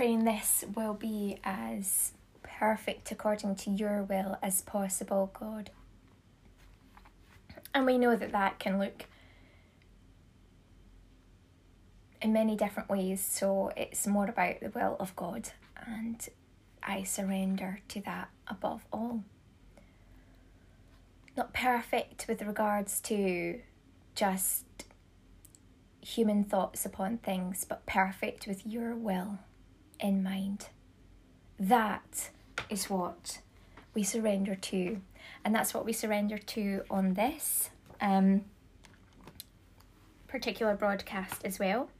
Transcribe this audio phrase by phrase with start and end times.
[0.00, 5.68] praying this will be as perfect according to your will as possible, God.
[7.74, 9.04] And we know that that can look
[12.22, 15.50] in many different ways, so it's more about the will of God,
[15.86, 16.26] and
[16.82, 19.22] I surrender to that above all.
[21.36, 23.60] Not perfect with regards to
[24.14, 24.64] just
[26.00, 29.40] human thoughts upon things, but perfect with your will
[30.00, 30.68] in mind.
[31.58, 32.30] That
[32.68, 33.40] is what
[33.94, 35.00] we surrender to,
[35.44, 38.44] and that's what we surrender to on this um,
[40.28, 41.90] particular broadcast as well.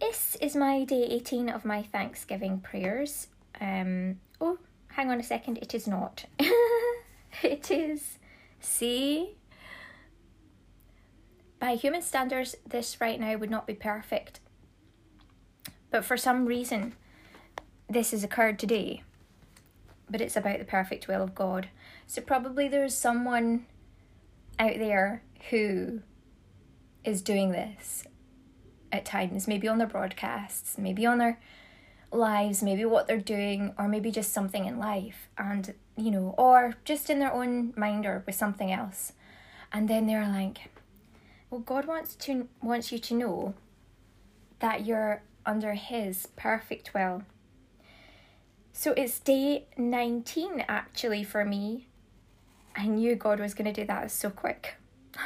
[0.00, 3.28] This is my day 18 of my Thanksgiving prayers.
[3.60, 6.26] Um, oh, hang on a second, it is not.
[7.42, 8.18] it is
[8.60, 9.36] see?
[11.58, 14.40] By human standards, this right now would not be perfect.
[15.96, 16.92] But for some reason,
[17.88, 19.02] this has occurred today.
[20.10, 21.70] But it's about the perfect will of God.
[22.06, 23.64] So probably there's someone
[24.58, 26.02] out there who
[27.02, 28.04] is doing this
[28.92, 31.40] at times, maybe on their broadcasts, maybe on their
[32.12, 36.74] lives, maybe what they're doing, or maybe just something in life, and you know, or
[36.84, 39.14] just in their own mind or with something else.
[39.72, 40.58] And then they're like,
[41.48, 43.54] Well, God wants to wants you to know
[44.58, 47.22] that you're under his perfect will.
[48.72, 51.88] So it's day 19 actually for me.
[52.74, 54.76] I knew God was going to do that so quick.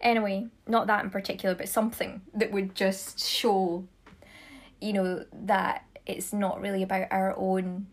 [0.00, 3.84] Anyway, not that in particular, but something that would just show,
[4.80, 7.86] you know, that it's not really about our own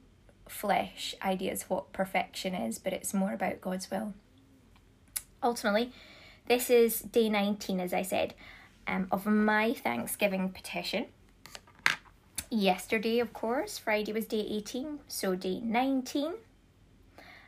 [0.47, 4.13] flesh ideas what perfection is, but it's more about God's will.
[5.41, 5.91] Ultimately,
[6.47, 8.33] this is day 19, as I said,
[8.85, 11.05] um, of my Thanksgiving petition.
[12.51, 16.33] Yesterday, of course, Friday was day 18, so day 19.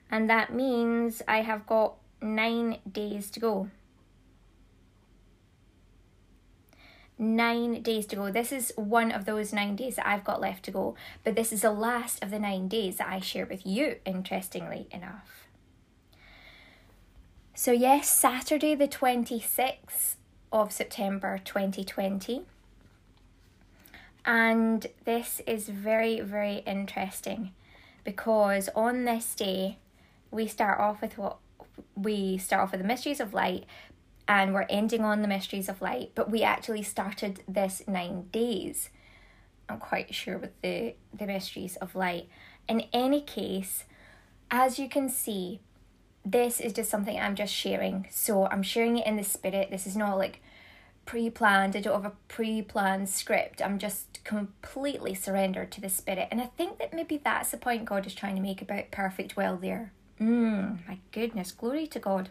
[0.10, 3.70] And that means I have got nine days to go.
[7.18, 8.32] nine days to go.
[8.32, 11.54] This is one of those nine days that I've got left to go, but this
[11.54, 15.48] is the last of the nine days that I share with you, interestingly enough.
[17.54, 20.16] So, yes, Saturday, the 26th
[20.52, 22.44] of September 2020.
[24.26, 27.52] And this is very, very interesting
[28.04, 29.78] because on this day,
[30.32, 31.38] we start off with what
[31.96, 33.66] we start off with the mysteries of light,
[34.28, 38.90] and we're ending on the mysteries of light, but we actually started this nine days.
[39.68, 42.28] I'm quite sure with the, the mysteries of light.
[42.68, 43.86] In any case,
[44.52, 45.60] as you can see,
[46.26, 48.08] this is just something I'm just sharing.
[48.10, 49.70] So I'm sharing it in the spirit.
[49.72, 50.42] This is not like
[51.06, 53.62] pre planned, I don't have a pre planned script.
[53.62, 56.28] I'm just completely surrendered to the spirit.
[56.32, 59.36] And I think that maybe that's the point God is trying to make about perfect
[59.36, 59.92] will there.
[60.20, 62.30] Mmm, my goodness, glory to God.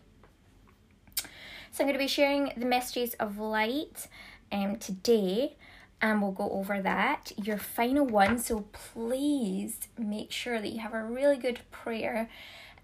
[1.71, 4.09] So I'm going to be sharing the mysteries of light
[4.51, 5.57] um, today
[6.03, 7.33] and we'll go over that.
[7.37, 12.29] Your final one, so please make sure that you have a really good prayer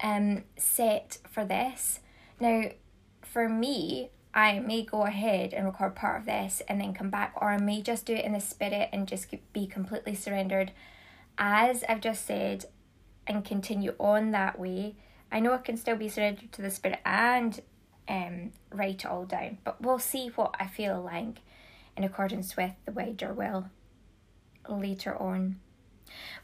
[0.01, 1.99] um, set for this.
[2.39, 2.71] Now,
[3.21, 7.33] for me, I may go ahead and record part of this and then come back,
[7.35, 10.71] or I may just do it in the spirit and just be completely surrendered,
[11.37, 12.63] as I've just said,
[13.27, 14.95] and continue on that way.
[15.29, 17.61] I know I can still be surrendered to the spirit and
[18.07, 19.57] um, write it all down.
[19.65, 21.39] But we'll see what I feel like
[21.97, 23.69] in accordance with the wider will
[24.69, 25.59] later on.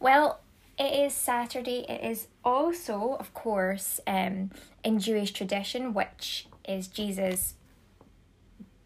[0.01, 0.41] Well,
[0.78, 1.85] it is Saturday.
[1.88, 4.51] It is also, of course, um,
[4.84, 7.54] in Jewish tradition, which is Jesus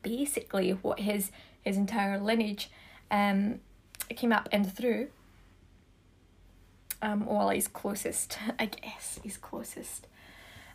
[0.02, 1.32] basically what his
[1.64, 2.70] his entire lineage
[3.12, 3.60] um
[4.16, 5.10] came up and through.
[7.02, 10.08] Um, well, his closest, I guess, his closest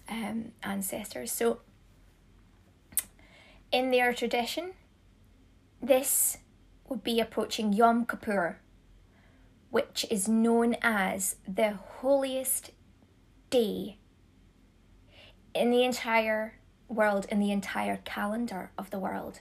[0.08, 1.32] um ancestors.
[1.32, 1.60] So
[3.72, 4.72] in their tradition,
[5.82, 6.38] this
[6.88, 8.58] would be approaching Yom Kippur,
[9.70, 12.70] which is known as the holiest
[13.50, 13.98] day
[15.54, 16.54] in the entire
[16.88, 19.40] world, in the entire calendar of the world,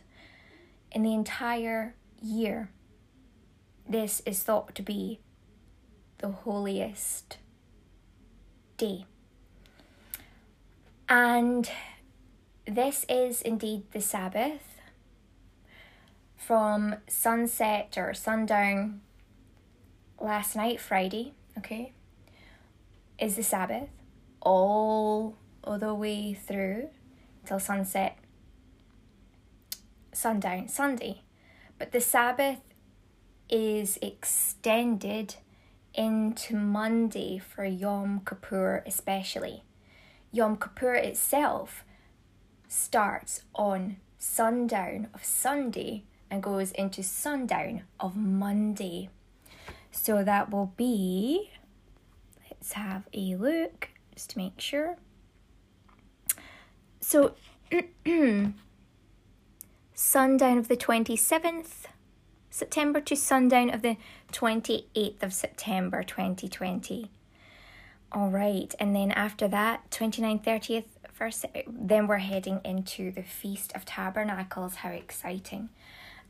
[0.92, 2.70] in the entire year.
[3.88, 5.20] This is thought to be
[6.20, 7.38] the holiest
[8.78, 9.06] day.
[11.10, 11.70] And
[12.66, 14.62] this is indeed the Sabbath.
[16.38, 19.02] From sunset or sundown
[20.20, 21.94] last night, Friday, okay,
[23.18, 23.88] is the Sabbath
[24.42, 26.90] all, all the way through
[27.46, 28.18] till sunset,
[30.14, 31.22] sundown, Sunday.
[31.78, 32.60] But the Sabbath
[33.50, 35.36] is extended
[35.94, 39.64] into Monday for Yom Kippur, especially.
[40.32, 41.84] Yom Kippur itself
[42.68, 49.10] starts on sundown of Sunday and goes into sundown of Monday.
[49.92, 51.52] So that will be,
[52.50, 54.98] let's have a look just to make sure.
[57.04, 57.34] So,
[59.94, 61.84] sundown of the 27th
[62.50, 63.98] September to sundown of the
[64.32, 67.12] 28th of September 2020.
[68.14, 73.74] All right, and then after that, 29th, 30th, first, then we're heading into the Feast
[73.76, 74.76] of Tabernacles.
[74.76, 75.68] How exciting!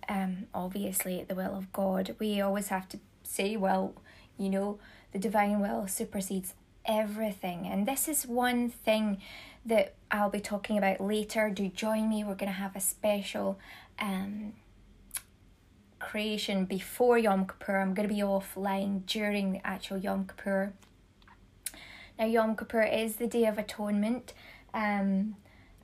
[0.09, 2.15] Um, obviously, at the will of God.
[2.17, 3.93] We always have to say, well,
[4.39, 4.79] you know,
[5.11, 9.21] the divine will supersedes everything, and this is one thing
[9.65, 11.49] that I'll be talking about later.
[11.49, 12.23] Do join me.
[12.23, 13.59] We're going to have a special
[13.99, 14.53] um
[15.99, 17.77] creation before Yom Kippur.
[17.77, 20.73] I'm going to be offline during the actual Yom Kippur.
[22.19, 24.33] Now, Yom Kippur is the Day of Atonement.
[24.73, 25.35] Um,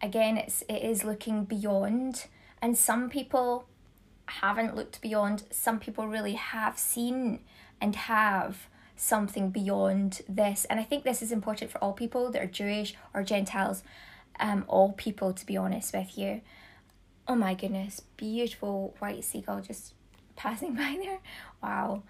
[0.02, 2.28] again, it's it is looking beyond,
[2.62, 3.66] and some people
[4.26, 5.44] haven't looked beyond.
[5.50, 7.40] Some people really have seen
[7.82, 8.68] and have
[9.00, 12.96] something beyond this, and I think this is important for all people that are Jewish
[13.14, 13.82] or Gentiles,
[14.40, 16.42] um, all people to be honest with you.
[17.28, 19.94] Oh my goodness, beautiful white seagull just
[20.36, 21.20] passing by there.
[21.64, 22.04] Wow.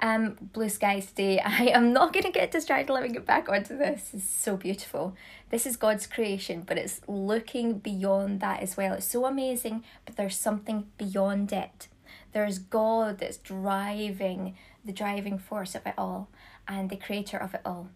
[0.00, 1.38] Um, blue skies today.
[1.44, 2.92] I am not going to get distracted.
[2.92, 4.10] Let me get back onto this.
[4.12, 5.14] It's so beautiful.
[5.50, 8.94] This is God's creation, but it's looking beyond that as well.
[8.94, 11.88] It's so amazing, but there's something beyond it.
[12.32, 16.28] There's God that's driving the driving force of it all
[16.68, 17.88] and the creator of it all.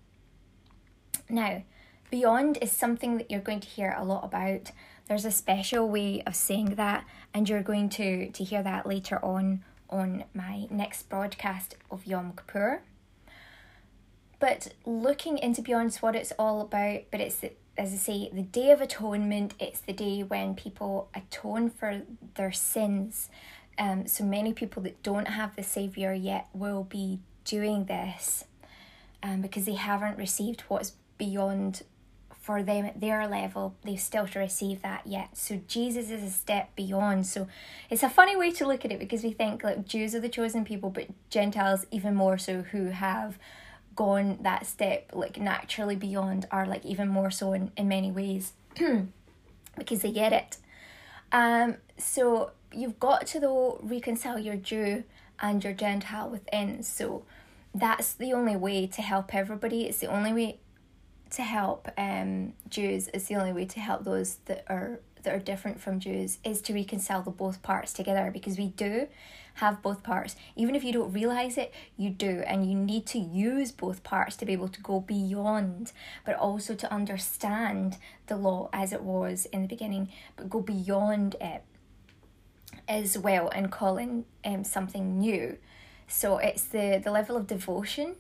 [1.29, 1.63] Now,
[2.11, 4.73] beyond is something that you're going to hear a lot about.
[5.09, 9.23] There's a special way of saying that, and you're going to, to hear that later
[9.25, 12.83] on on my next broadcast of Yom Kippur.
[14.39, 17.43] But looking into beyond what it's all about, but it's
[17.79, 19.55] as I say, the Day of Atonement.
[19.61, 22.03] It's the day when people atone for
[22.35, 23.31] their sins.
[23.79, 28.45] Um, so many people that don't have the Savior yet will be doing this,
[29.23, 31.83] um, because they haven't received what's beyond
[32.49, 35.37] for them at their level, they've still to receive that yet.
[35.37, 37.27] So Jesus is a step beyond.
[37.27, 37.47] So
[37.91, 40.31] it's a funny way to look at it because we think like Jews are the
[40.31, 43.39] chosen people, but Gentiles even more so who have
[43.95, 48.55] gone that step like naturally beyond are like even more so in, in many ways
[49.77, 50.57] because they get it.
[51.33, 55.05] Um so you've got to though reconcile your Jew
[55.41, 56.83] and your Gentile within.
[56.83, 57.25] So
[57.75, 59.87] that's the only way to help everybody.
[59.87, 60.59] It's the only way
[61.31, 65.41] to help um, Jews It's the only way to help those that are that are
[65.41, 69.09] different from Jews is to reconcile the both parts together because we do
[69.55, 70.37] have both parts.
[70.55, 74.37] Even if you don't realize it, you do, and you need to use both parts
[74.37, 75.91] to be able to go beyond,
[76.25, 77.97] but also to understand
[78.29, 81.65] the law as it was in the beginning, but go beyond it
[82.89, 85.59] as well and calling um something new.
[86.07, 88.17] So it's the the level of devotion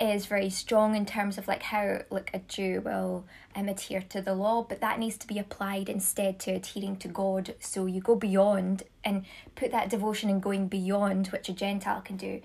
[0.00, 3.24] is very strong in terms of like how like a Jew will
[3.54, 7.08] um, adhere to the law, but that needs to be applied instead to adhering to
[7.08, 7.54] God.
[7.60, 9.24] So you go beyond and
[9.54, 12.40] put that devotion and going beyond, which a Gentile can do.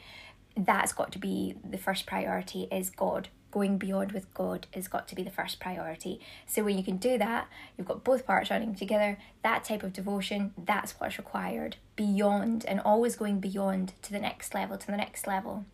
[0.55, 2.67] That's got to be the first priority.
[2.71, 6.19] Is God going beyond with God has got to be the first priority.
[6.45, 9.17] So when you can do that, you've got both parts running together.
[9.41, 11.77] That type of devotion, that's what's required.
[11.95, 15.65] Beyond and always going beyond to the next level, to the next level.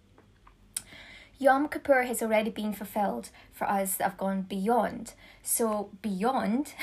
[1.37, 5.13] Yom Kippur has already been fulfilled for us that have gone beyond.
[5.41, 6.73] So, beyond,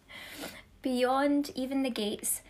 [0.82, 2.40] beyond even the gates,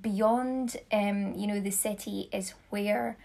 [0.00, 3.16] beyond, um, you know, the city is where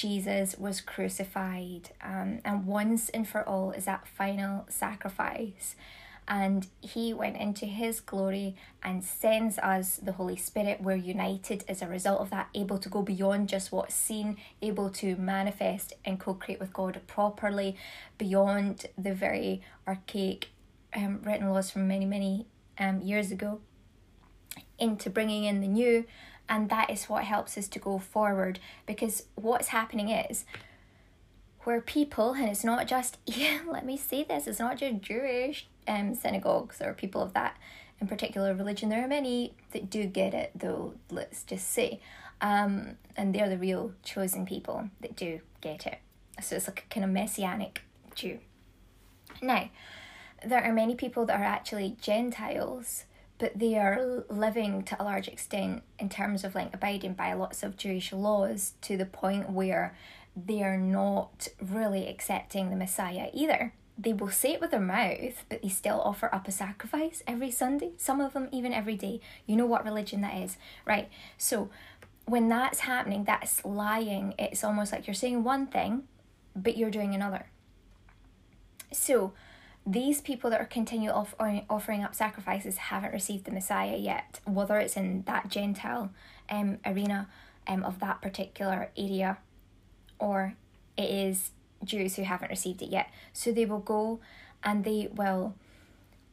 [0.00, 1.90] Jesus was crucified.
[2.02, 5.74] Um, and once and for all is that final sacrifice
[6.30, 8.54] and he went into his glory
[8.84, 10.80] and sends us the Holy Spirit.
[10.80, 14.90] We're united as a result of that, able to go beyond just what's seen, able
[14.90, 17.76] to manifest and co create with God properly,
[18.16, 20.50] beyond the very archaic
[20.94, 22.46] um, written laws from many, many
[22.78, 23.60] um, years ago,
[24.78, 26.04] into bringing in the new.
[26.50, 30.44] And that is what helps us to go forward because what's happening is
[31.60, 35.68] where people, and it's not just, yeah, let me say this, it's not just Jewish
[35.86, 37.56] um, synagogues or people of that
[38.00, 38.88] in particular religion.
[38.88, 42.00] There are many that do get it, though, let's just say.
[42.40, 45.98] Um, and they're the real chosen people that do get it.
[46.42, 47.82] So it's like a kind of messianic
[48.16, 48.40] Jew.
[49.40, 49.70] Now,
[50.44, 53.04] there are many people that are actually Gentiles
[53.40, 57.62] but they are living to a large extent in terms of like abiding by lots
[57.62, 59.96] of Jewish laws to the point where
[60.36, 63.72] they are not really accepting the Messiah either.
[63.98, 67.50] They will say it with their mouth, but they still offer up a sacrifice every
[67.50, 69.20] Sunday, some of them even every day.
[69.46, 71.08] You know what religion that is, right?
[71.38, 71.70] So
[72.26, 74.34] when that's happening, that's lying.
[74.38, 76.04] It's almost like you're saying one thing,
[76.54, 77.46] but you're doing another.
[78.92, 79.32] So,
[79.86, 81.34] these people that are continually off-
[81.68, 86.10] offering up sacrifices haven't received the Messiah yet, whether it's in that Gentile
[86.48, 87.28] um, arena
[87.66, 89.38] um, of that particular area
[90.18, 90.54] or
[90.96, 91.50] it is
[91.82, 93.10] Jews who haven't received it yet.
[93.32, 94.20] So they will go
[94.62, 95.54] and they will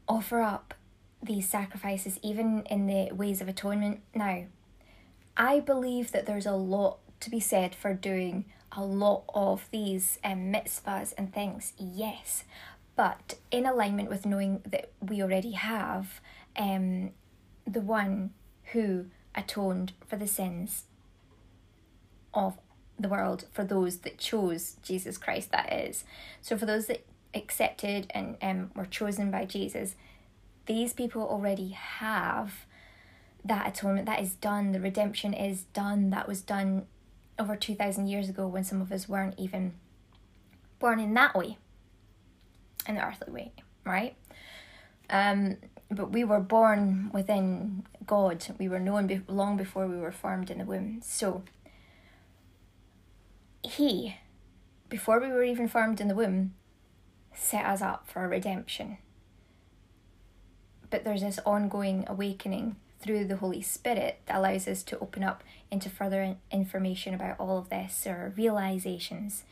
[0.07, 0.73] offer up
[1.23, 4.01] these sacrifices, even in the ways of atonement.
[4.13, 4.45] Now,
[5.35, 10.19] I believe that there's a lot to be said for doing a lot of these
[10.23, 12.43] um, mitzvahs and things, yes,
[12.97, 16.19] but in alignment with knowing that we already have
[16.57, 17.11] um,
[17.65, 18.31] the one
[18.73, 20.85] who atoned for the sins
[22.33, 22.57] of
[22.99, 26.03] the world for those that chose Jesus Christ, that is.
[26.41, 29.95] So, for those that accepted and um, were chosen by Jesus,
[30.65, 32.65] these people already have
[33.45, 34.07] that atonement.
[34.07, 36.87] That is done, the redemption is done, that was done
[37.37, 39.73] over 2,000 years ago when some of us weren't even
[40.79, 41.57] born in that way,
[42.87, 43.51] in the earthly way,
[43.85, 44.15] right?
[45.09, 45.57] Um,
[45.89, 48.45] but we were born within God.
[48.57, 50.99] We were known be- long before we were formed in the womb.
[51.01, 51.43] So,
[53.63, 54.15] He,
[54.89, 56.53] before we were even formed in the womb,
[57.33, 58.97] set us up for redemption.
[60.89, 65.43] But there's this ongoing awakening through the Holy Spirit that allows us to open up
[65.69, 69.43] into further information about all of this or realizations.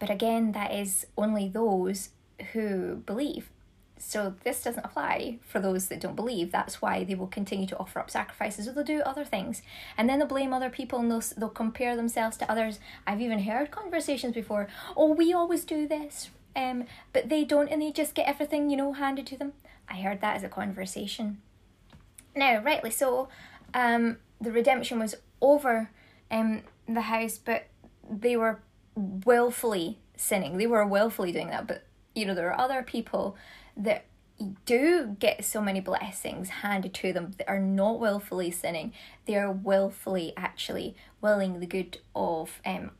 [0.00, 2.10] But again, that is only those
[2.52, 3.50] who believe.
[3.96, 6.50] So this doesn't apply for those that don't believe.
[6.50, 9.62] That's why they will continue to offer up sacrifices or they'll do other things.
[9.96, 12.80] And then they'll blame other people and they'll, they'll compare themselves to others.
[13.06, 17.80] I've even heard conversations before, oh, we always do this, um, but they don't and
[17.80, 19.52] they just get everything, you know, handed to them.
[19.88, 21.40] I heard that as a conversation.
[22.34, 23.28] Now, rightly so,
[23.72, 25.90] um, the redemption was over
[26.30, 27.66] um, the house, but
[28.10, 28.60] they were
[28.96, 30.58] willfully sinning.
[30.58, 31.66] They were willfully doing that.
[31.66, 31.84] But,
[32.14, 33.36] you know, there are other people
[33.76, 34.06] that
[34.66, 38.92] do get so many blessings handed to them that are not willfully sinning.
[39.26, 42.90] They are willfully actually willing the good of um,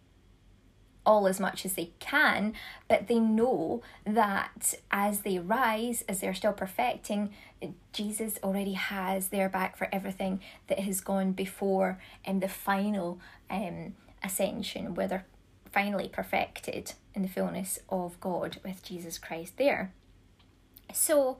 [1.05, 2.55] all as much as they can,
[2.89, 7.35] but they know that as they rise, as they're still perfecting,
[7.93, 13.95] Jesus already has their back for everything that has gone before in the final um,
[14.23, 15.27] ascension, where they're
[15.75, 19.93] finally perfected in the fullness of God with Jesus Christ there.
[20.93, 21.39] So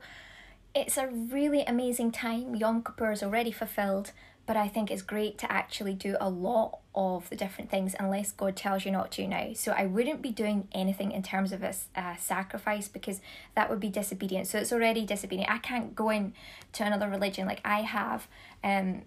[0.75, 2.53] it's a really amazing time.
[2.53, 4.11] Yom Kippur is already fulfilled,
[4.45, 8.33] but I think it's great to actually do a lot of the different things unless
[8.33, 9.53] God tells you not to now.
[9.53, 13.21] So I wouldn't be doing anything in terms of a, a sacrifice because
[13.55, 14.47] that would be disobedient.
[14.47, 15.49] So it's already disobedient.
[15.49, 16.33] I can't go in
[16.73, 18.27] to another religion like I have
[18.65, 19.03] um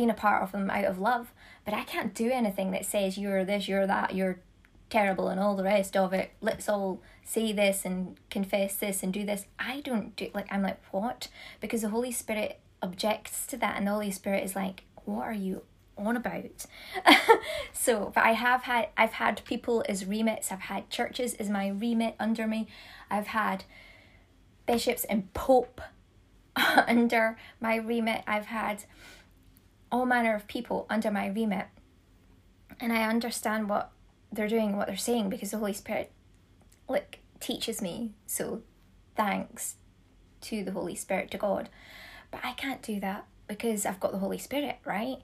[0.00, 1.30] been a part of them out of love,
[1.62, 4.38] but I can't do anything that says you're this, you're that, you're
[4.88, 6.30] terrible and all the rest of it.
[6.40, 9.44] Let's all say this and confess this and do this.
[9.58, 11.28] I don't do like I'm like what?
[11.60, 15.34] Because the Holy Spirit objects to that and the Holy Spirit is like, What are
[15.34, 15.62] you
[15.98, 16.64] on about?
[17.74, 21.68] so but I have had I've had people as remits, I've had churches as my
[21.68, 22.68] remit under me,
[23.10, 23.64] I've had
[24.66, 25.82] bishops and pope
[26.56, 28.84] under my remit, I've had
[29.90, 31.66] all manner of people under my remit.
[32.78, 33.90] And I understand what
[34.32, 36.12] they're doing, what they're saying, because the Holy Spirit
[36.88, 38.12] like teaches me.
[38.26, 38.62] So
[39.16, 39.76] thanks
[40.42, 41.68] to the Holy Spirit, to God.
[42.30, 45.18] But I can't do that because I've got the Holy Spirit, right?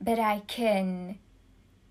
[0.00, 1.18] But I can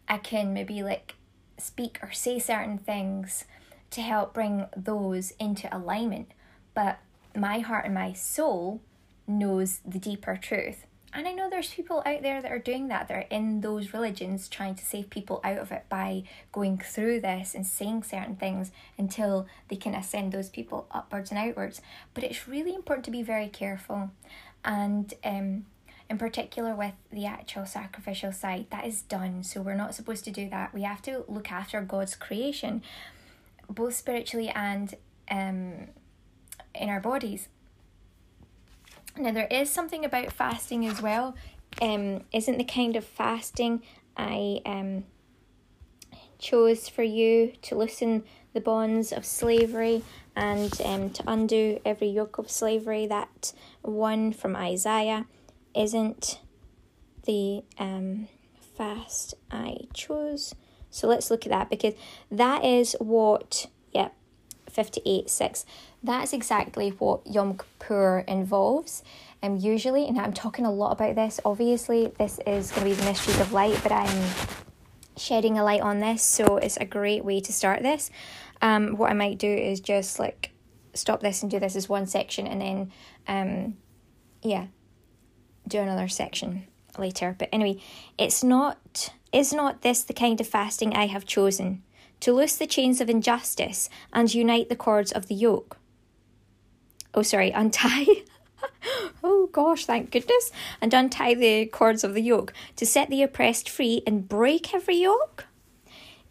[0.08, 1.16] I can maybe like
[1.58, 3.46] speak or say certain things
[3.92, 6.32] to help bring those into alignment.
[6.74, 7.00] But
[7.36, 8.82] my heart and my soul
[9.28, 10.86] knows the deeper truth.
[11.12, 13.08] And I know there's people out there that are doing that.
[13.08, 17.56] They're in those religions trying to save people out of it by going through this
[17.56, 21.82] and saying certain things until they can ascend those people upwards and outwards.
[22.14, 24.12] But it's really important to be very careful
[24.64, 25.66] and um,
[26.10, 30.32] in particular with the actual sacrificial side that is done so we're not supposed to
[30.32, 32.82] do that we have to look after god's creation
[33.70, 34.96] both spiritually and
[35.30, 35.88] um,
[36.76, 37.48] in our bodies
[39.18, 41.36] now there is something about fasting as well
[41.82, 43.82] um, isn't the kind of fasting
[44.18, 45.04] i um,
[46.40, 48.24] chose for you to loosen
[48.54, 50.04] the bonds of slavery
[50.36, 53.06] and um, to undo every yoke of slavery.
[53.06, 55.28] That one from Isaiah
[55.76, 56.40] isn't
[57.26, 58.28] the um,
[58.78, 60.56] fast I chose.
[60.90, 61.94] So let's look at that because
[62.32, 63.68] that is what,
[64.70, 65.66] 58 6.
[66.04, 69.04] That's exactly what Yom Kippur involves.
[69.42, 72.94] Um, usually, and I'm talking a lot about this, obviously, this is going to be
[72.94, 74.30] the mysteries of light, but I'm
[75.18, 78.12] shedding a light on this, so it's a great way to start this.
[78.62, 80.52] Um, what I might do is just like
[80.94, 82.92] stop this and do this as one section, and then,
[83.28, 83.78] um,
[84.42, 84.68] yeah,
[85.68, 87.36] do another section later.
[87.38, 87.82] But anyway,
[88.18, 91.84] it's not is not this the kind of fasting I have chosen?
[92.22, 95.78] To loose the chains of injustice and unite the cords of the yoke.
[97.14, 98.06] Oh, sorry, untie.
[99.24, 100.52] oh gosh, thank goodness.
[100.82, 104.98] And untie the cords of the yoke, to set the oppressed free and break every
[104.98, 105.46] yoke?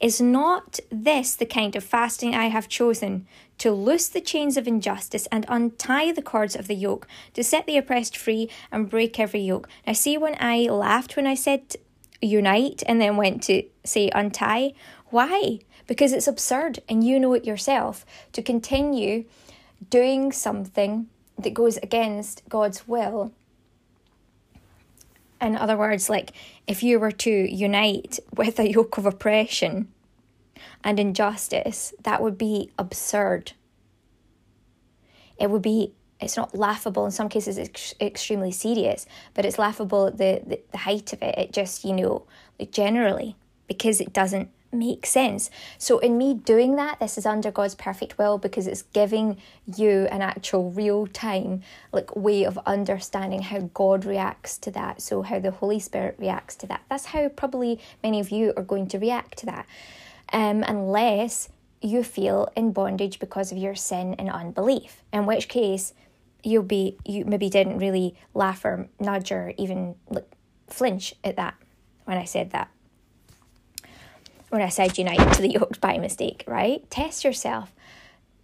[0.01, 3.27] Is not this the kind of fasting I have chosen?
[3.59, 7.67] To loose the chains of injustice and untie the cords of the yoke, to set
[7.67, 9.69] the oppressed free and break every yoke.
[9.85, 11.75] Now, see when I laughed when I said
[12.23, 14.75] unite and then went to say untie?
[15.07, 15.61] Why?
[15.89, 19.25] Because it's absurd and you know it yourself to continue
[19.91, 23.33] doing something that goes against God's will.
[25.41, 26.33] In other words, like
[26.67, 29.89] if you were to unite with a yoke of oppression
[30.85, 33.53] and injustice, that would be absurd.
[35.39, 37.07] It would be, it's not laughable.
[37.07, 41.23] In some cases, it's extremely serious, but it's laughable at the, the, the height of
[41.23, 41.39] it.
[41.39, 42.27] It just, you know,
[42.73, 43.37] generally,
[43.69, 45.51] because it doesn't make sense.
[45.79, 49.39] So, in me doing that, this is under God's perfect will because it's giving
[49.77, 55.01] you an actual real time like way of understanding how God reacts to that.
[55.01, 56.83] So, how the Holy Spirit reacts to that.
[56.91, 59.67] That's how probably many of you are going to react to that,
[60.33, 61.49] um, unless
[61.81, 65.03] you feel in bondage because of your sin and unbelief.
[65.13, 65.95] In which case,
[66.43, 70.31] you'll be you maybe didn't really laugh or nudge or even like
[70.69, 71.55] flinch at that
[72.05, 72.71] when I said that
[74.51, 76.89] when I said unite to the yoked by mistake, right?
[76.91, 77.73] Test yourself.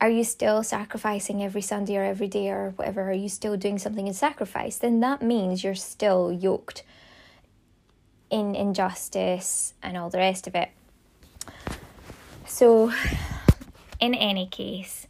[0.01, 3.09] Are you still sacrificing every Sunday or every day or whatever?
[3.09, 4.77] Are you still doing something in sacrifice?
[4.77, 6.83] Then that means you're still yoked
[8.29, 10.71] in injustice and all the rest of it.
[12.47, 12.93] So,
[14.01, 15.07] in any case,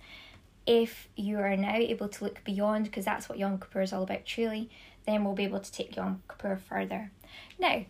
[0.66, 4.02] if you are now able to look beyond, because that's what Yom Kippur is all
[4.02, 4.70] about truly,
[5.06, 7.10] then we'll be able to take Yom Kippur further.
[7.58, 7.84] Now,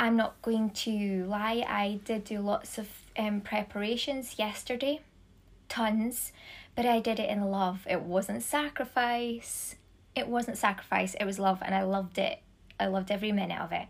[0.00, 5.02] I'm not going to lie, I did do lots of um, preparations yesterday,
[5.68, 6.32] tons,
[6.74, 7.86] but I did it in love.
[7.88, 9.76] It wasn't sacrifice.
[10.16, 12.40] It wasn't sacrifice, it was love, and I loved it.
[12.80, 13.88] I loved every minute of it.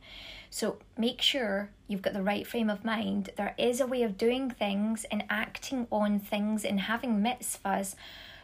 [0.51, 3.31] So make sure you've got the right frame of mind.
[3.37, 7.95] There is a way of doing things and acting on things and having mitzvahs,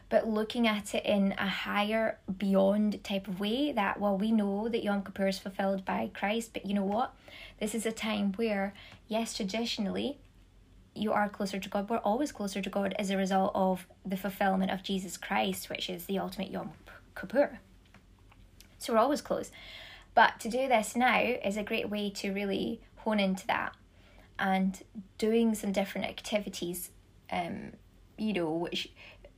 [0.09, 4.69] but looking at it in a higher, beyond type of way that, well, we know
[4.69, 7.13] that Yom Kippur is fulfilled by Christ, but you know what?
[7.59, 8.75] This is a time where,
[9.09, 10.19] yes, traditionally,
[10.95, 11.89] you are closer to God.
[11.89, 15.89] We're always closer to God as a result of the fulfillment of Jesus Christ, which
[15.89, 16.73] is the ultimate Yom
[17.15, 17.61] Kippur.
[18.79, 19.51] So we're always close.
[20.15, 23.75] But to do this now is a great way to really hone into that
[24.39, 24.83] and
[25.19, 26.91] doing some different activities,
[27.31, 27.73] um,
[28.19, 28.91] you know, which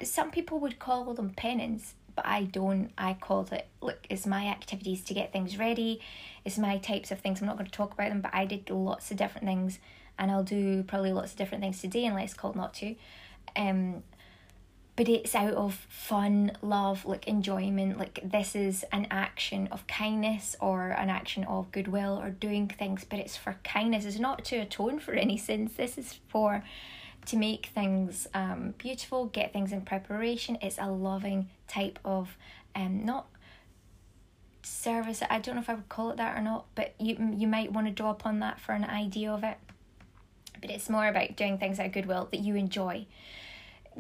[0.03, 2.91] some people would call them penance, but I don't.
[2.99, 6.01] I called it, look, it's my activities to get things ready,
[6.45, 7.41] it's my types of things.
[7.41, 9.79] I'm not going to talk about them, but I did lots of different things,
[10.19, 12.97] and I'll do probably lots of different things today unless called not to.
[13.55, 14.03] Um,
[14.97, 17.99] but it's out of fun, love, like enjoyment.
[17.99, 23.05] Like this is an action of kindness or an action of goodwill or doing things,
[23.09, 24.05] but it's for kindness.
[24.05, 25.75] It's not to atone for any sins.
[25.77, 26.65] This is for
[27.27, 30.59] to make things um, beautiful, get things in preparation.
[30.61, 32.37] It's a loving type of
[32.75, 33.27] um, not
[34.63, 35.23] service.
[35.29, 37.73] I don't know if I would call it that or not, but you you might
[37.73, 39.57] want to draw upon that for an idea of it.
[40.61, 43.07] But it's more about doing things of goodwill that you enjoy.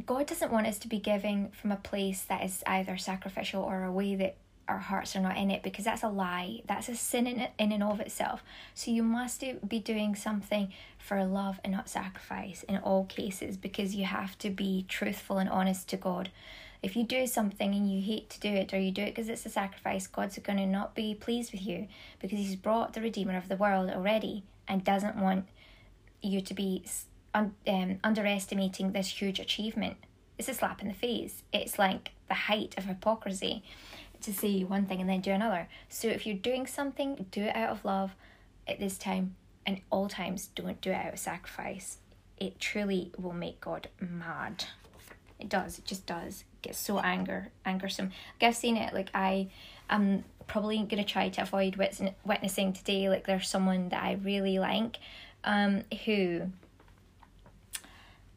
[0.06, 3.84] God doesn't want us to be giving from a place that is either sacrificial or
[3.84, 4.36] a way that
[4.68, 6.62] our hearts are not in it because that's a lie.
[6.66, 8.44] That's a sin in, it, in and of itself.
[8.74, 13.94] So you must be doing something for love and not sacrifice in all cases because
[13.94, 16.30] you have to be truthful and honest to God.
[16.82, 19.28] If you do something and you hate to do it or you do it because
[19.28, 21.88] it's a sacrifice, God's going to not be pleased with you
[22.20, 25.46] because He's brought the Redeemer of the world already and doesn't want
[26.22, 26.84] you to be
[27.34, 29.96] un- um, underestimating this huge achievement.
[30.38, 31.42] It's a slap in the face.
[31.52, 33.64] It's like the height of hypocrisy
[34.20, 35.68] to say one thing and then do another.
[35.88, 38.14] So if you're doing something, do it out of love
[38.66, 39.36] at this time
[39.66, 41.98] and all times don't do it out of sacrifice.
[42.36, 44.64] It truly will make God mad.
[45.38, 45.78] It does.
[45.78, 46.44] It just does.
[46.58, 48.10] It gets so anger angersome.
[48.40, 48.92] Like I've seen it.
[48.92, 49.48] Like I
[49.90, 53.08] am probably gonna try to avoid witnessing today.
[53.08, 54.98] Like there's someone that I really like,
[55.44, 56.50] um, who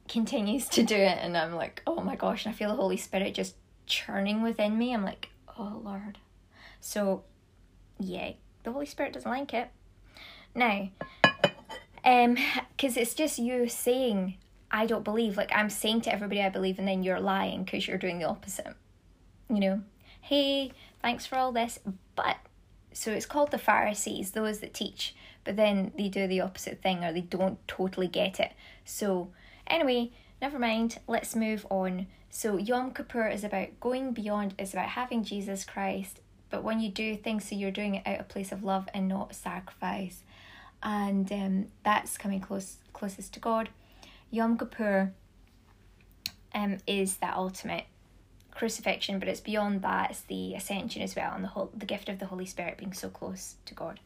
[0.07, 2.45] continues to do it, and I'm like, oh my gosh!
[2.45, 3.55] And I feel the Holy Spirit just
[3.85, 4.93] churning within me.
[4.93, 6.17] I'm like, oh Lord.
[6.79, 7.23] So,
[7.99, 9.69] yeah, the Holy Spirit doesn't like it.
[10.53, 10.89] Now,
[12.03, 12.37] um,
[12.75, 14.37] because it's just you saying
[14.71, 15.37] I don't believe.
[15.37, 18.27] Like I'm saying to everybody I believe, and then you're lying because you're doing the
[18.27, 18.73] opposite.
[19.49, 19.81] You know,
[20.21, 21.79] hey, thanks for all this,
[22.15, 22.37] but
[22.93, 27.03] so it's called the Pharisees, those that teach, but then they do the opposite thing
[27.03, 28.51] or they don't totally get it.
[28.85, 29.31] So
[29.67, 30.99] anyway, never mind.
[31.07, 32.07] Let's move on.
[32.29, 34.55] So Yom Kippur is about going beyond.
[34.57, 36.19] It's about having Jesus Christ.
[36.49, 39.07] But when you do things, so you're doing it out of place of love and
[39.07, 40.23] not sacrifice,
[40.83, 43.69] and um, that's coming close closest to God.
[44.31, 45.11] Yom Kippur
[46.55, 47.85] um, is that ultimate
[48.49, 50.11] crucifixion, but it's beyond that.
[50.11, 52.93] It's the ascension as well, and the whole the gift of the Holy Spirit being
[52.93, 53.99] so close to God.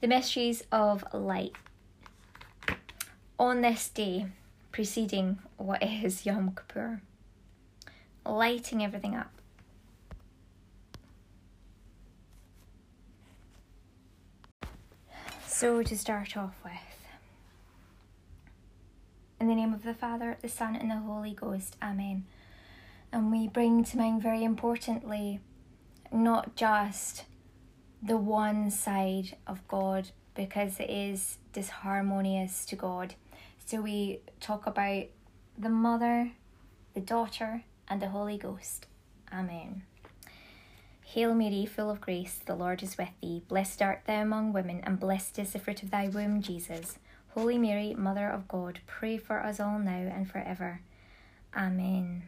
[0.00, 1.52] The mysteries of light.
[3.38, 4.26] On this day,
[4.70, 7.00] preceding what is Yom Kippur,
[8.24, 9.32] lighting everything up.
[15.46, 16.89] So to start off with,
[19.40, 21.76] in the name of the Father, the Son, and the Holy Ghost.
[21.82, 22.26] Amen.
[23.10, 25.40] And we bring to mind very importantly
[26.12, 27.24] not just
[28.02, 33.14] the one side of God because it is disharmonious to God.
[33.64, 35.06] So we talk about
[35.58, 36.32] the Mother,
[36.94, 38.86] the Daughter, and the Holy Ghost.
[39.32, 39.82] Amen.
[41.02, 43.42] Hail Mary, full of grace, the Lord is with thee.
[43.48, 46.98] Blessed art thou among women, and blessed is the fruit of thy womb, Jesus.
[47.34, 50.80] Holy Mary, Mother of God, pray for us all now and forever.
[51.56, 52.24] Amen.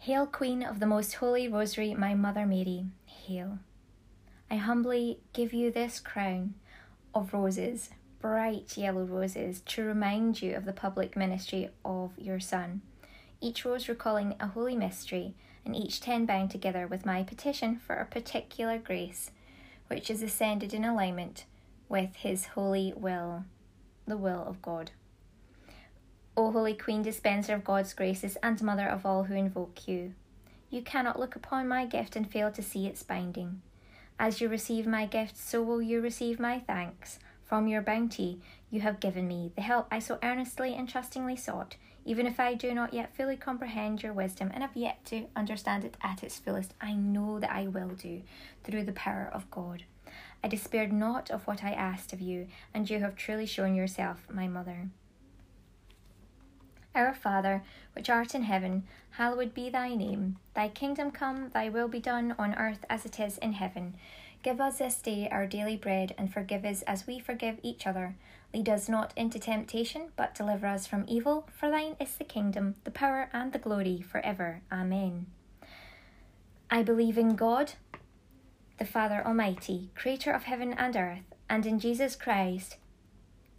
[0.00, 3.60] Hail, Queen of the Most Holy Rosary, my Mother Mary, hail.
[4.50, 6.54] I humbly give you this crown
[7.14, 12.82] of roses, bright yellow roses, to remind you of the public ministry of your Son.
[13.40, 17.94] Each rose recalling a holy mystery, and each ten bound together with my petition for
[17.94, 19.30] a particular grace
[19.88, 21.44] which is ascended in alignment
[21.88, 23.44] with his holy will,
[24.06, 24.90] the will of God.
[26.36, 30.14] O Holy Queen, dispenser of God's graces and mother of all who invoke you,
[30.70, 33.60] you cannot look upon my gift and fail to see its binding.
[34.18, 37.18] As you receive my gift, so will you receive my thanks.
[37.44, 38.40] From your bounty,
[38.70, 42.54] you have given me the help I so earnestly and trustingly sought, even if I
[42.54, 46.38] do not yet fully comprehend your wisdom and have yet to understand it at its
[46.38, 46.74] fullest.
[46.80, 48.22] I know that I will do,
[48.64, 49.84] through the power of God.
[50.44, 54.26] I despaired not of what I asked of you, and you have truly shown yourself
[54.30, 54.88] my mother.
[56.94, 57.62] Our Father,
[57.94, 60.36] which art in heaven, hallowed be thy name.
[60.54, 63.94] Thy kingdom come, thy will be done on earth as it is in heaven.
[64.42, 68.16] Give us this day our daily bread, and forgive us as we forgive each other.
[68.54, 71.48] Lead us not into temptation, but deliver us from evil.
[71.52, 74.60] For thine is the kingdom, the power, and the glory, for ever.
[74.70, 75.26] Amen.
[76.70, 77.72] I believe in God
[78.78, 82.78] the Father Almighty, creator of heaven and earth, and in Jesus Christ,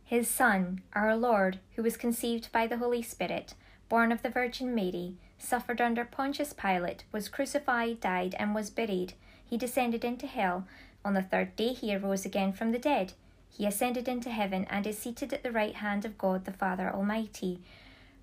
[0.04, 3.54] his Son, our Lord, who was conceived by the Holy Spirit,
[3.88, 9.14] born of the Virgin Mary, suffered under Pontius Pilate, was crucified, died, and was buried.
[9.46, 10.68] He descended into hell.
[11.06, 13.14] On the third day he arose again from the dead.
[13.56, 16.90] He ascended into heaven and is seated at the right hand of God the Father
[16.90, 17.62] Almighty.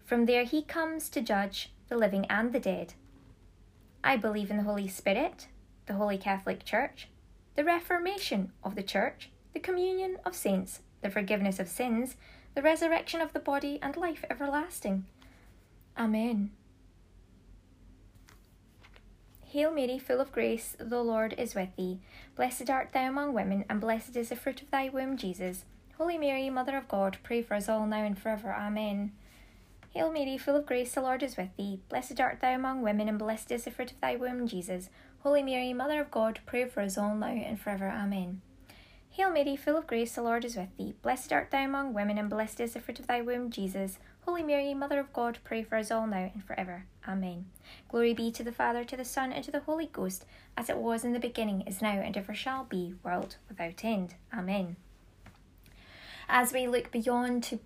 [0.04, 2.94] From there he comes to judge the living and the dead.
[4.02, 5.46] I believe in the Holy Spirit
[5.86, 7.08] the Holy Catholic Church,
[7.56, 12.16] the Reformation of the Church, the communion of saints, the forgiveness of sins,
[12.54, 15.04] the resurrection of the body, and life everlasting.
[15.98, 16.52] Amen.
[19.46, 21.98] Hail Mary, full of grace, the Lord is with thee.
[22.40, 25.66] Blessed art thou among women, and blessed is the fruit of thy womb, Jesus.
[25.98, 28.50] Holy Mary, Mother of God, pray for us all now and forever.
[28.54, 29.12] Amen.
[29.92, 31.80] Hail Mary, full of grace, the Lord is with thee.
[31.90, 34.88] Blessed art thou among women, and blessed is the fruit of thy womb, Jesus.
[35.18, 37.90] Holy Mary, Mother of God, pray for us all now and forever.
[37.90, 38.40] Amen.
[39.10, 40.94] Hail Mary, full of grace, the Lord is with thee.
[41.02, 43.98] Blessed art thou among women, and blessed is the fruit of thy womb, Jesus.
[44.30, 46.84] Holy Mary, Mother of God, pray for us all now and forever.
[47.08, 47.46] Amen.
[47.88, 50.24] Glory be to the Father, to the Son, and to the Holy Ghost,
[50.56, 54.14] as it was in the beginning, is now, and ever shall be, world without end.
[54.32, 54.76] Amen.
[56.28, 57.58] As we look beyond to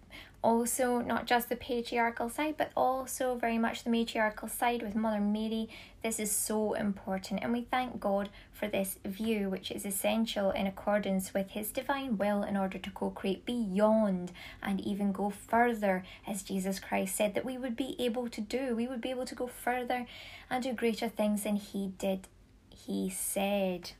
[0.44, 5.18] also not just the patriarchal side, but also very much the matriarchal side with Mother
[5.18, 5.70] Mary.
[6.02, 10.66] This is so important, and we thank God for this view, which is essential in
[10.66, 16.04] accordance with His divine will in order to co create beyond and even go further,
[16.26, 18.76] as Jesus Christ said that we would be able to do.
[18.76, 20.07] We would be able to go further
[20.50, 22.28] and do greater things than He did,
[22.68, 23.92] He said.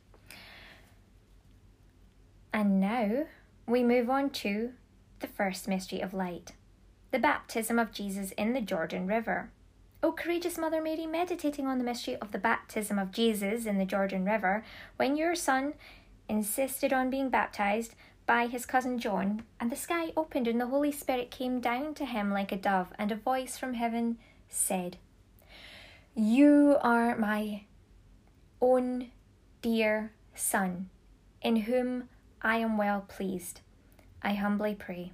[2.53, 3.25] And now
[3.65, 4.73] we move on to
[5.19, 6.53] the first mystery of light
[7.11, 9.49] the baptism of Jesus in the Jordan River.
[10.03, 13.85] O courageous Mother Mary, meditating on the mystery of the baptism of Jesus in the
[13.85, 14.65] Jordan River,
[14.97, 15.75] when your son
[16.27, 20.91] insisted on being baptized by his cousin John, and the sky opened and the Holy
[20.91, 24.17] Spirit came down to him like a dove, and a voice from heaven
[24.49, 24.97] said,
[26.15, 27.63] You are my
[28.59, 29.11] own
[29.61, 30.89] dear Son,
[31.41, 32.09] in whom
[32.41, 33.61] I am well pleased.
[34.25, 35.11] I humbly pray.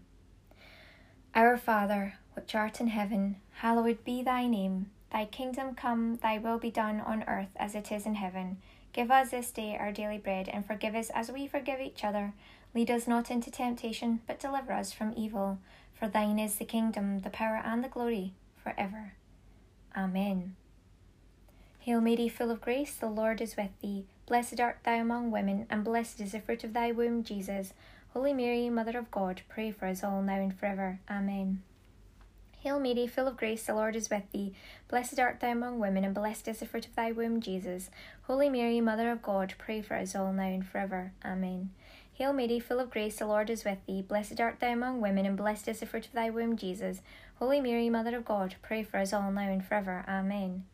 [1.35, 4.89] Our Father, which art in heaven, hallowed be thy name.
[5.11, 8.59] Thy kingdom come, thy will be done on earth as it is in heaven.
[8.93, 12.31] Give us this day our daily bread, and forgive us as we forgive each other.
[12.73, 15.59] Lead us not into temptation, but deliver us from evil.
[15.93, 18.31] For thine is the kingdom, the power, and the glory,
[18.63, 19.15] for ever.
[19.93, 20.55] Amen.
[21.79, 24.05] Hail Mary, full of grace, the Lord is with thee.
[24.25, 27.73] Blessed art thou among women, and blessed is the fruit of thy womb, Jesus.
[28.13, 30.99] Holy Mary, Mother of God, pray for us all now and forever.
[31.09, 31.61] Amen.
[32.59, 34.53] Hail Mary, full of grace, the Lord is with thee.
[34.89, 37.89] Blessed art thou among women, and blessed is the fruit of thy womb, Jesus.
[38.23, 41.13] Holy Mary, Mother of God, pray for us all now and forever.
[41.23, 41.69] Amen.
[42.13, 44.01] Hail Mary, full of grace, the Lord is with thee.
[44.01, 47.01] Blessed art thou among women, and blessed is the fruit of thy womb, Jesus.
[47.35, 50.03] Holy Mary, Mother of God, pray for us all now and forever.
[50.07, 50.65] Amen.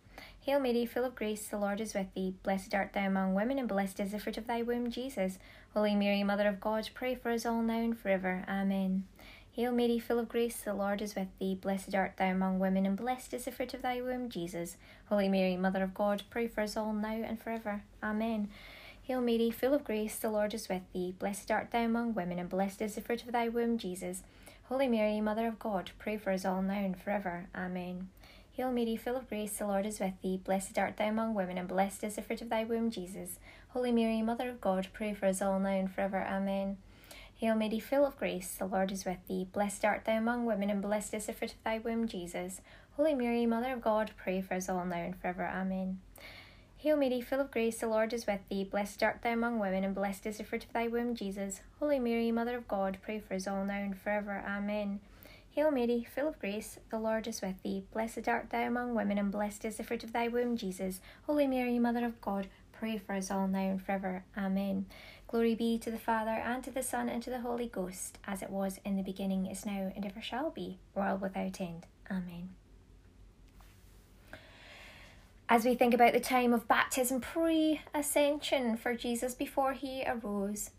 [0.42, 2.34] Hail Mary, full of grace, the Lord is with thee.
[2.42, 5.40] Blessed art thou among women, and blessed is the fruit of thy womb, Jesus.
[5.74, 8.44] Holy Mary, Mother of God, pray for us all now and forever.
[8.48, 9.06] Amen.
[9.52, 11.56] Hail Mary, full of grace, the Lord is with thee.
[11.56, 14.78] Blessed art thou among women, and blessed is the fruit of thy womb, Jesus.
[15.06, 17.82] Holy Mary, Mother of God, pray for us all now and forever.
[18.04, 18.50] Amen.
[19.04, 21.16] Hail Mary, full of grace, the Lord is with thee.
[21.18, 24.22] Blessed art thou among women, and blessed is the fruit of thy womb, Jesus.
[24.66, 27.48] Holy Mary, Mother of God, pray for us all now and forever.
[27.56, 28.10] Amen.
[28.52, 30.42] Hail Mary, full of grace, the Lord is with thee.
[30.44, 33.40] Blessed art thou among women, and blessed is the fruit of thy womb, Jesus.
[33.70, 36.26] Holy Mary, Mother of God, pray for us all now and forever.
[36.28, 36.78] Amen.
[37.36, 39.48] Hail Mary, full of grace, the Lord is with thee.
[39.52, 42.62] Blessed art thou among women, and blessed is the fruit of thy womb, Jesus.
[42.96, 45.46] Holy Mary, Mother of God, pray for us all now and forever.
[45.46, 46.00] Amen.
[46.78, 48.64] Hail Mary, full of grace, the Lord is with thee.
[48.64, 51.62] Blessed art thou among women, and blessed is the fruit of thy womb, Jesus.
[51.80, 54.44] Holy Mary, Mother of God, pray for us all now and forever.
[54.48, 55.00] Amen.
[55.52, 57.84] Hail Mary, full of grace, the Lord is with thee.
[57.92, 61.02] Blessed art thou among women, and blessed is the fruit of thy womb, Jesus.
[61.26, 62.48] Holy Mary, Mother of God,
[62.80, 64.24] pray for us all now and forever.
[64.38, 64.86] Amen.
[65.28, 68.42] Glory be to the Father, and to the Son, and to the Holy Ghost, as
[68.42, 71.86] it was in the beginning, is now, and ever shall be, world without end.
[72.10, 72.50] Amen.
[75.50, 80.72] As we think about the time of baptism pre ascension for Jesus before he arose,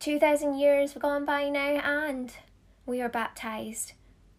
[0.00, 2.34] 2,000 years have gone by now, and
[2.84, 3.92] we are baptized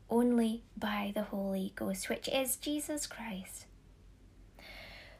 [0.09, 3.65] only by the Holy Ghost, which is Jesus Christ.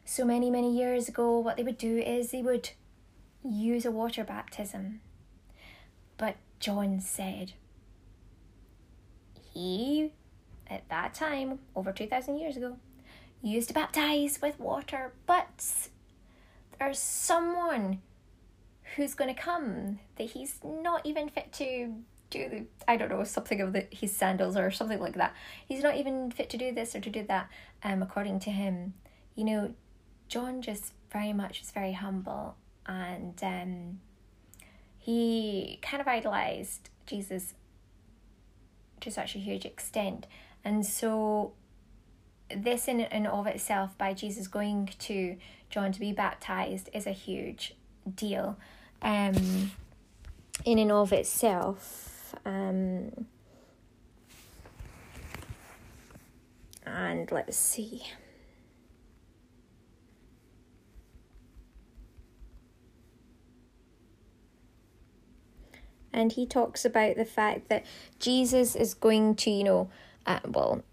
[0.06, 2.72] So many, many years ago, what they would do is they would
[3.44, 5.02] use a water baptism.
[6.18, 7.54] But John said
[9.54, 10.12] he,
[10.68, 12.78] at that time, over 2,000 years ago,
[13.42, 15.90] used to baptize with water, but
[16.80, 18.02] there's someone
[18.96, 21.96] who's going to come that he's not even fit to
[22.30, 25.34] do the I don't know something of the his sandals or something like that.
[25.68, 27.50] He's not even fit to do this or to do that.
[27.84, 28.94] Um, according to him,
[29.36, 29.74] you know,
[30.34, 32.56] John just very much was very humble
[32.88, 34.00] and um,
[34.98, 37.54] he kind of idolized Jesus
[39.02, 40.26] to such a huge extent,
[40.66, 41.54] and so
[42.50, 45.38] this in and of itself by Jesus going to
[45.70, 47.76] John to be baptized is a huge
[48.16, 48.58] deal.
[49.04, 49.70] Um,
[50.66, 53.28] in and of itself um,
[56.88, 58.02] and let's see.
[66.14, 67.86] And he talks about the fact that
[68.20, 69.90] Jesus is going to, you know,
[70.26, 70.84] uh, well,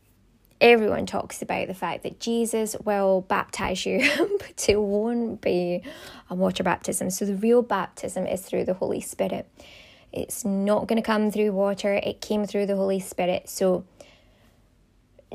[0.60, 3.98] everyone talks about the fact that Jesus will baptize you,
[4.38, 5.82] but it won't be
[6.28, 7.10] a water baptism.
[7.10, 9.48] So the real baptism is through the Holy Spirit.
[10.12, 13.48] It's not going to come through water, it came through the Holy Spirit.
[13.48, 13.84] So,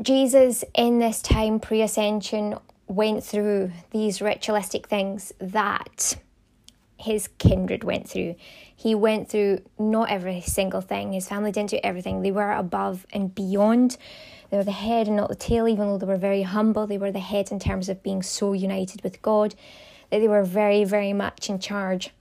[0.02, 6.18] Jesus, in this time pre ascension, went through these ritualistic things that
[6.98, 8.36] his kindred went through.
[8.76, 11.14] He went through not every single thing.
[11.14, 12.22] His family didn't do everything.
[12.22, 13.98] They were above and beyond.
[14.50, 16.88] They were the head and not the tail, even though they were very humble.
[16.88, 19.56] They were the head in terms of being so united with God
[20.10, 22.12] that they were very, very much in charge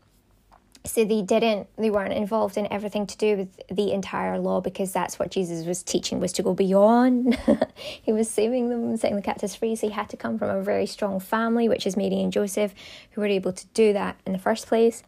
[0.87, 4.93] so they didn't they weren't involved in everything to do with the entire law because
[4.93, 7.39] that's what jesus was teaching was to go beyond.
[7.75, 9.75] He was saving them setting the captives free.
[9.77, 12.75] So he had to come from a very strong family which is mary and joseph
[13.13, 15.03] who were able to do that in the first place.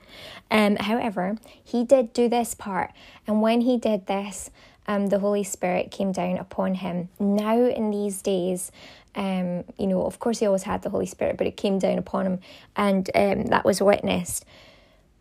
[0.51, 2.93] Um, however he did do this part.
[3.27, 4.51] And when he did this
[4.89, 7.11] um, the holy spirit came down upon him.
[7.19, 8.73] Now in these days
[9.15, 11.99] um, you know of course he always had the holy spirit but it came down
[11.99, 12.39] upon him.
[12.77, 14.47] And um, that was witnessed.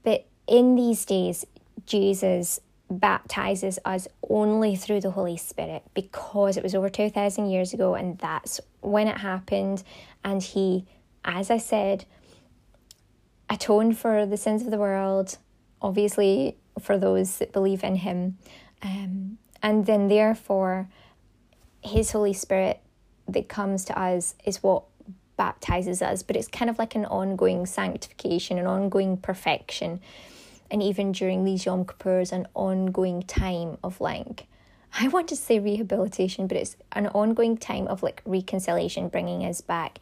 [0.03, 1.45] But in these days,
[1.85, 7.95] Jesus baptizes us only through the Holy Spirit because it was over 2,000 years ago
[7.95, 9.83] and that's when it happened.
[10.23, 10.85] And He,
[11.23, 12.05] as I said,
[13.49, 15.37] atoned for the sins of the world,
[15.81, 18.37] obviously for those that believe in Him.
[18.81, 20.89] Um, and then, therefore,
[21.81, 22.81] His Holy Spirit
[23.27, 24.83] that comes to us is what
[25.37, 29.99] baptizes us, but it's kind of like an ongoing sanctification, an ongoing perfection
[30.71, 34.47] and even during these Yom Kippurs, an ongoing time of like,
[34.99, 39.61] I want to say rehabilitation, but it's an ongoing time of like reconciliation, bringing us
[39.61, 39.99] back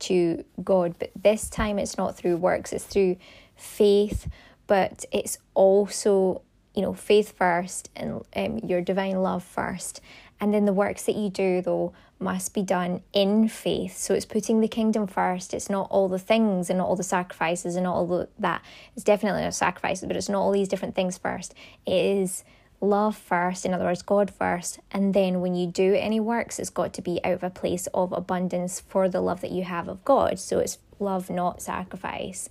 [0.00, 0.94] to God.
[0.98, 3.16] But this time it's not through works, it's through
[3.56, 4.28] faith,
[4.66, 6.42] but it's also,
[6.74, 10.00] you know, faith first and um, your divine love first.
[10.40, 13.96] And then the works that you do, though, must be done in faith.
[13.96, 15.52] So it's putting the kingdom first.
[15.52, 18.62] It's not all the things and not all the sacrifices and not all the, that.
[18.94, 21.54] It's definitely not sacrifices, but it's not all these different things first.
[21.84, 22.44] It is
[22.80, 24.80] love first, in other words, God first.
[24.90, 27.86] And then when you do any works, it's got to be out of a place
[27.92, 30.38] of abundance for the love that you have of God.
[30.38, 32.48] So it's love, not sacrifice.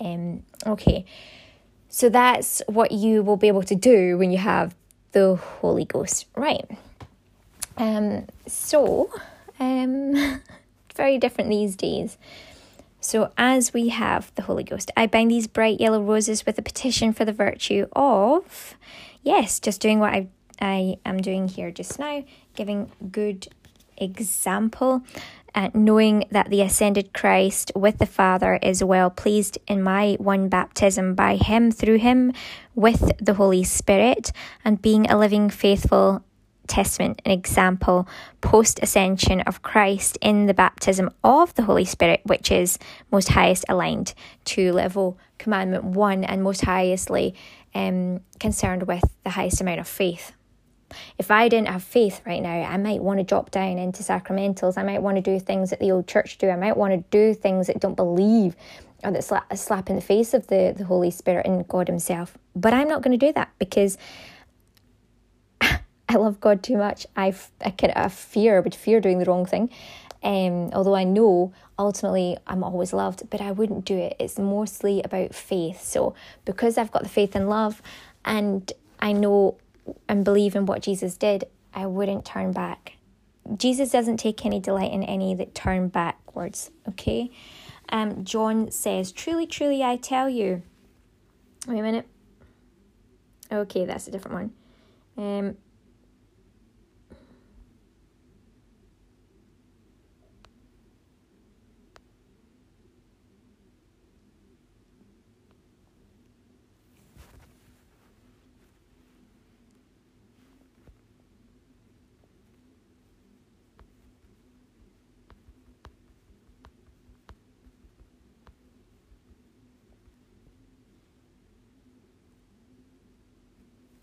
[0.00, 1.04] Um, okay.
[1.88, 4.74] So that's what you will be able to do when you have
[5.12, 6.26] the Holy Ghost.
[6.36, 6.66] Right.
[7.78, 9.10] Um, so,
[9.58, 10.42] um,
[10.94, 12.18] very different these days.
[13.00, 16.62] So, as we have the Holy Ghost, I bind these bright yellow roses with a
[16.62, 18.76] petition for the virtue of,
[19.22, 20.26] yes, just doing what I,
[20.60, 22.24] I am doing here just now,
[22.56, 23.46] giving good
[23.96, 25.02] example,
[25.54, 30.48] uh, knowing that the ascended Christ with the Father is well pleased in my one
[30.48, 32.32] baptism by Him, through Him,
[32.74, 34.32] with the Holy Spirit,
[34.64, 36.24] and being a living, faithful,
[36.68, 38.08] Testament an example
[38.40, 42.78] post ascension of Christ in the baptism of the Holy Spirit, which is
[43.10, 44.14] most highest aligned
[44.46, 47.34] to level commandment one and most highestly
[47.74, 50.32] um, concerned with the highest amount of faith.
[51.18, 54.78] If I didn't have faith right now, I might want to drop down into sacramentals.
[54.78, 56.48] I might want to do things that the old church do.
[56.48, 58.56] I might want to do things that don't believe
[59.04, 62.36] or that slap, slap in the face of the, the Holy Spirit and God Himself.
[62.56, 63.98] But I'm not going to do that because
[66.08, 67.06] I love God too much.
[67.16, 69.70] I, I kind of fear, but fear doing the wrong thing.
[70.22, 74.16] Um, although I know ultimately I'm always loved, but I wouldn't do it.
[74.18, 75.82] It's mostly about faith.
[75.82, 77.82] So because I've got the faith and love,
[78.24, 79.58] and I know
[80.08, 82.94] and believe in what Jesus did, I wouldn't turn back.
[83.56, 86.70] Jesus doesn't take any delight in any that turn backwards.
[86.88, 87.30] Okay.
[87.90, 90.62] Um, John says, "Truly, truly, I tell you."
[91.66, 92.06] Wait a minute.
[93.50, 94.52] Okay, that's a different one.
[95.16, 95.56] Um,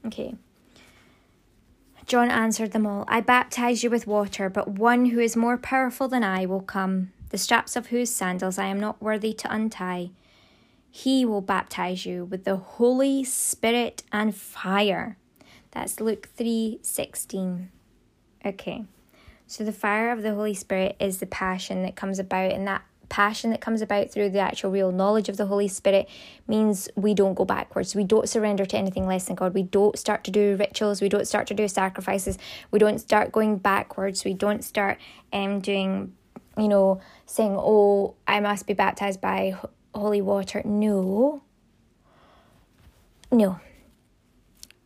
[0.06, 0.36] Okay.
[2.06, 6.08] John answered them all I baptize you with water, but one who is more powerful
[6.08, 10.12] than I will come, the straps of whose sandals I am not worthy to untie.
[10.92, 15.18] He will baptize you with the Holy Spirit and fire.
[15.72, 17.70] That's Luke 3 16.
[18.46, 18.86] Okay.
[19.48, 22.84] So the fire of the Holy Spirit is the passion that comes about, and that
[23.10, 26.10] passion that comes about through the actual real knowledge of the Holy Spirit
[26.48, 27.96] means we don't go backwards.
[27.96, 29.54] We don't surrender to anything less than God.
[29.54, 31.02] We don't start to do rituals.
[31.02, 32.38] We don't start to do sacrifices.
[32.72, 34.24] We don't start going backwards.
[34.26, 34.98] We don't start
[35.32, 36.14] um, doing,
[36.58, 39.56] you know, saying, oh, I must be baptized by
[39.94, 40.62] holy water.
[40.66, 41.42] No.
[43.32, 43.60] No.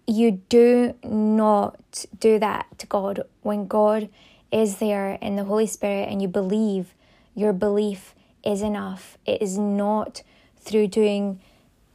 [0.08, 4.10] You do not do that to God when God
[4.52, 6.96] is there in the Holy Spirit and you believe
[7.40, 8.14] your belief
[8.44, 9.18] is enough.
[9.26, 10.24] It is not
[10.58, 11.40] through doing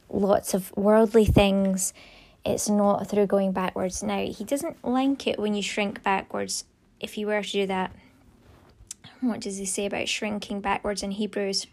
[0.09, 1.93] lots of worldly things.
[2.43, 4.01] It's not through going backwards.
[4.01, 6.65] Now, he doesn't like it when you shrink backwards.
[6.99, 7.91] If you were to do that,
[9.21, 11.67] what does he say about shrinking backwards in Hebrews?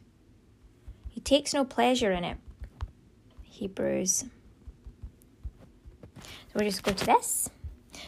[1.08, 2.36] He takes no pleasure in it.
[3.42, 4.24] Hebrews.
[6.18, 7.48] So we'll just go to this.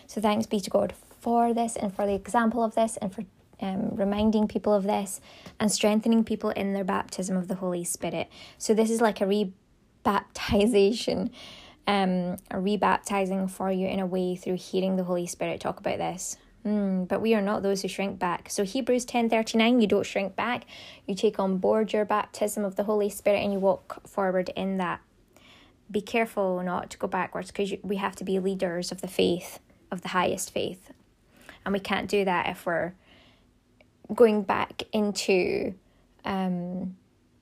[0.07, 3.25] So thanks be to God for this and for the example of this and for
[3.65, 5.23] um, reminding people of this
[5.59, 8.29] and strengthening people in their baptism of the Holy Spirit.
[8.59, 9.25] So this is like a
[10.05, 11.31] rebaptization,
[11.87, 15.97] um, a rebaptizing for you in a way through hearing the Holy Spirit talk about
[15.97, 16.37] this.
[16.67, 18.51] Mm, but we are not those who shrink back.
[18.51, 20.67] So Hebrews 10:39 you don't shrink back.
[21.07, 24.77] You take on board your baptism of the Holy Spirit and you walk forward in
[24.79, 25.01] that.
[25.91, 29.59] Be careful not to go backwards because we have to be leaders of the faith,
[29.91, 30.91] of the highest faith.
[31.65, 32.95] And we can't do that if we're
[34.13, 35.75] going back into
[36.25, 36.97] um,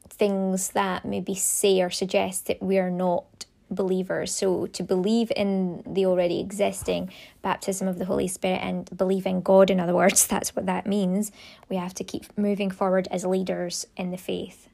[0.08, 4.34] things that maybe say or suggest that we are not believers.
[4.34, 7.10] So to believe in the already existing
[7.40, 10.86] baptism of the Holy Spirit and believe in God, in other words, that's what that
[10.86, 11.32] means.
[11.68, 14.68] We have to keep moving forward as leaders in the faith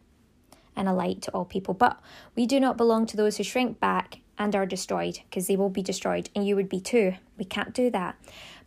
[0.76, 1.74] and a light to all people.
[1.74, 2.00] But
[2.36, 5.68] we do not belong to those who shrink back and are destroyed, because they will
[5.68, 7.14] be destroyed, and you would be too.
[7.36, 8.14] We can't do that.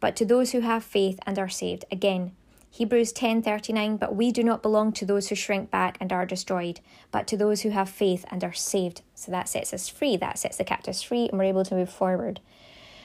[0.01, 2.33] But to those who have faith and are saved, again,
[2.73, 6.79] Hebrews 10:39 But we do not belong to those who shrink back and are destroyed,
[7.11, 9.01] but to those who have faith and are saved.
[9.13, 11.89] So that sets us free, that sets the captives free and we're able to move
[11.89, 12.39] forward.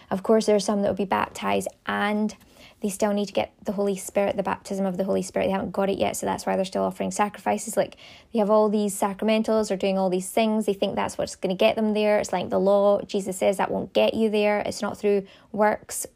[0.08, 2.36] Of course there are some that will be baptized and
[2.80, 5.46] they still need to get the Holy Spirit, the baptism of the Holy Spirit.
[5.46, 7.76] They haven't got it yet, so that's why they're still offering sacrifices.
[7.76, 7.96] Like
[8.32, 10.66] they have all these sacramentals or doing all these things.
[10.66, 12.18] They think that's what's going to get them there.
[12.18, 13.00] It's like the law.
[13.02, 14.60] Jesus says that won't get you there.
[14.60, 16.06] It's not through works.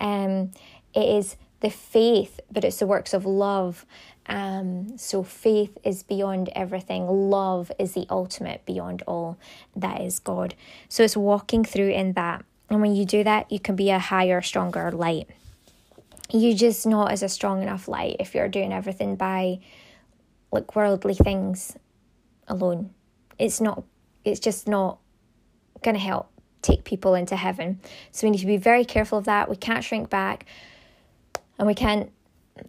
[0.00, 0.52] Um,
[0.94, 3.86] it is the faith, but it's the works of love.
[4.26, 7.06] Um, so faith is beyond everything.
[7.06, 9.38] Love is the ultimate beyond all.
[9.74, 10.54] That is God.
[10.90, 12.44] So it's walking through in that.
[12.68, 15.30] And when you do that, you can be a higher, stronger light.
[16.30, 19.60] You're just not as a strong enough light if you're doing everything by
[20.52, 21.78] like worldly things
[22.46, 22.90] alone.
[23.38, 23.84] It's not,
[24.22, 24.98] it's just not
[25.82, 27.80] to help take people into heaven.
[28.12, 29.48] So we need to be very careful of that.
[29.48, 30.44] We can't shrink back
[31.58, 32.10] and we can't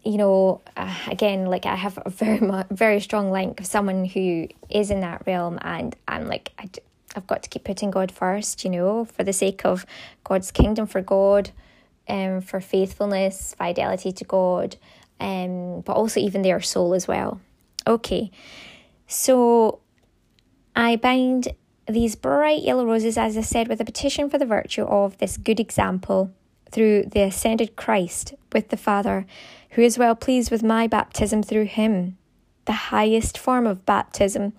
[0.04, 2.40] you know uh, again like i have a very
[2.72, 6.70] very strong link of someone who is in that realm and i'm like I,
[7.16, 9.86] i've got to keep putting god first you know for the sake of
[10.24, 11.52] god's kingdom for god
[12.08, 14.76] um for faithfulness fidelity to god
[15.20, 17.40] um but also even their soul as well.
[17.88, 18.32] Okay.
[19.08, 19.80] So
[20.76, 21.50] i bind
[21.88, 25.38] these bright yellow roses as i said with a petition for the virtue of this
[25.38, 26.32] good example
[26.76, 29.26] through the ascended Christ with the Father,
[29.72, 32.18] who is well pleased with my baptism through him,
[32.66, 34.52] the highest form of baptism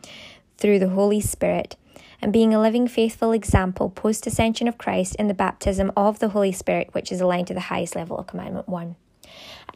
[0.56, 1.76] through the Holy Spirit,
[2.22, 6.30] and being a living faithful example post ascension of Christ in the baptism of the
[6.30, 8.96] Holy Spirit, which is aligned to the highest level of Commandment 1.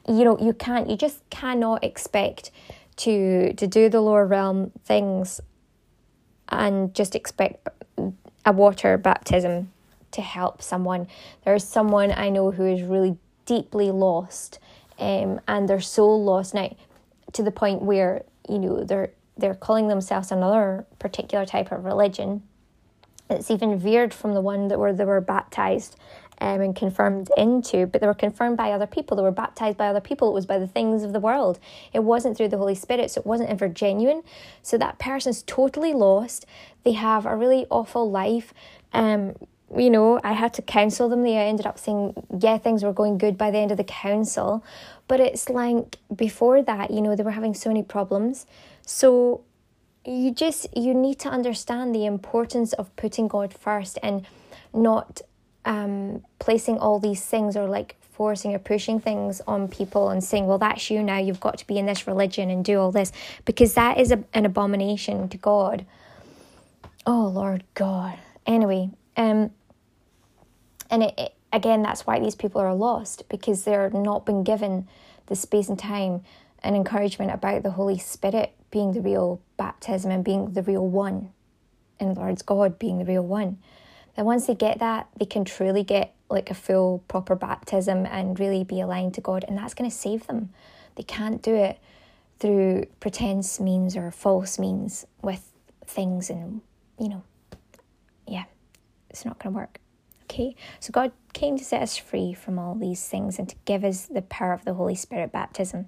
[0.08, 2.50] You know, you can't, you just cannot expect
[2.96, 5.42] to to do the lower realm things
[6.48, 7.68] and just expect
[8.46, 9.70] a water baptism
[10.12, 11.08] to help someone.
[11.44, 14.58] There's someone I know who is really deeply lost,
[14.98, 16.74] um, and they're so lost now
[17.32, 22.42] to the point where you know they're they're calling themselves another particular type of religion.
[23.28, 25.96] It's even veered from the one that where they were baptized
[26.40, 29.16] um, and confirmed into, but they were confirmed by other people.
[29.16, 30.30] They were baptized by other people.
[30.30, 31.58] It was by the things of the world.
[31.92, 34.22] It wasn't through the Holy Spirit, so it wasn't ever genuine.
[34.62, 36.46] So that person's totally lost.
[36.84, 38.54] They have a really awful life.
[38.92, 39.36] Um,
[39.76, 41.22] you know, I had to counsel them.
[41.22, 44.64] They ended up saying, yeah, things were going good by the end of the counsel.
[45.06, 48.46] But it's like before that, you know, they were having so many problems.
[48.84, 49.42] So
[50.04, 54.26] you just, you need to understand the importance of putting God first and
[54.72, 55.20] not
[55.64, 60.46] um, placing all these things or like forcing or pushing things on people and saying,
[60.46, 61.18] well, that's you now.
[61.18, 63.12] You've got to be in this religion and do all this
[63.44, 65.86] because that is a, an abomination to God.
[67.06, 68.18] Oh, Lord God.
[68.46, 69.50] Anyway, um,
[70.90, 74.88] and it, it, again, that's why these people are lost because they're not been given
[75.26, 76.22] the space and time
[76.62, 81.30] and encouragement about the Holy Spirit being the real baptism and being the real one.
[82.00, 83.58] Other words, God being the real one.
[84.16, 88.38] Then once they get that, they can truly get like a full proper baptism and
[88.38, 90.50] really be aligned to God, and that's going to save them.
[90.96, 91.78] They can't do it
[92.38, 95.52] through pretense means or false means with
[95.86, 96.60] things, and
[96.98, 97.22] you know,
[98.26, 98.44] yeah,
[99.10, 99.78] it's not going to work.
[100.30, 103.82] Okay, so God came to set us free from all these things and to give
[103.82, 105.86] us the power of the Holy Spirit baptism.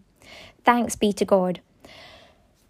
[0.64, 1.60] Thanks be to God.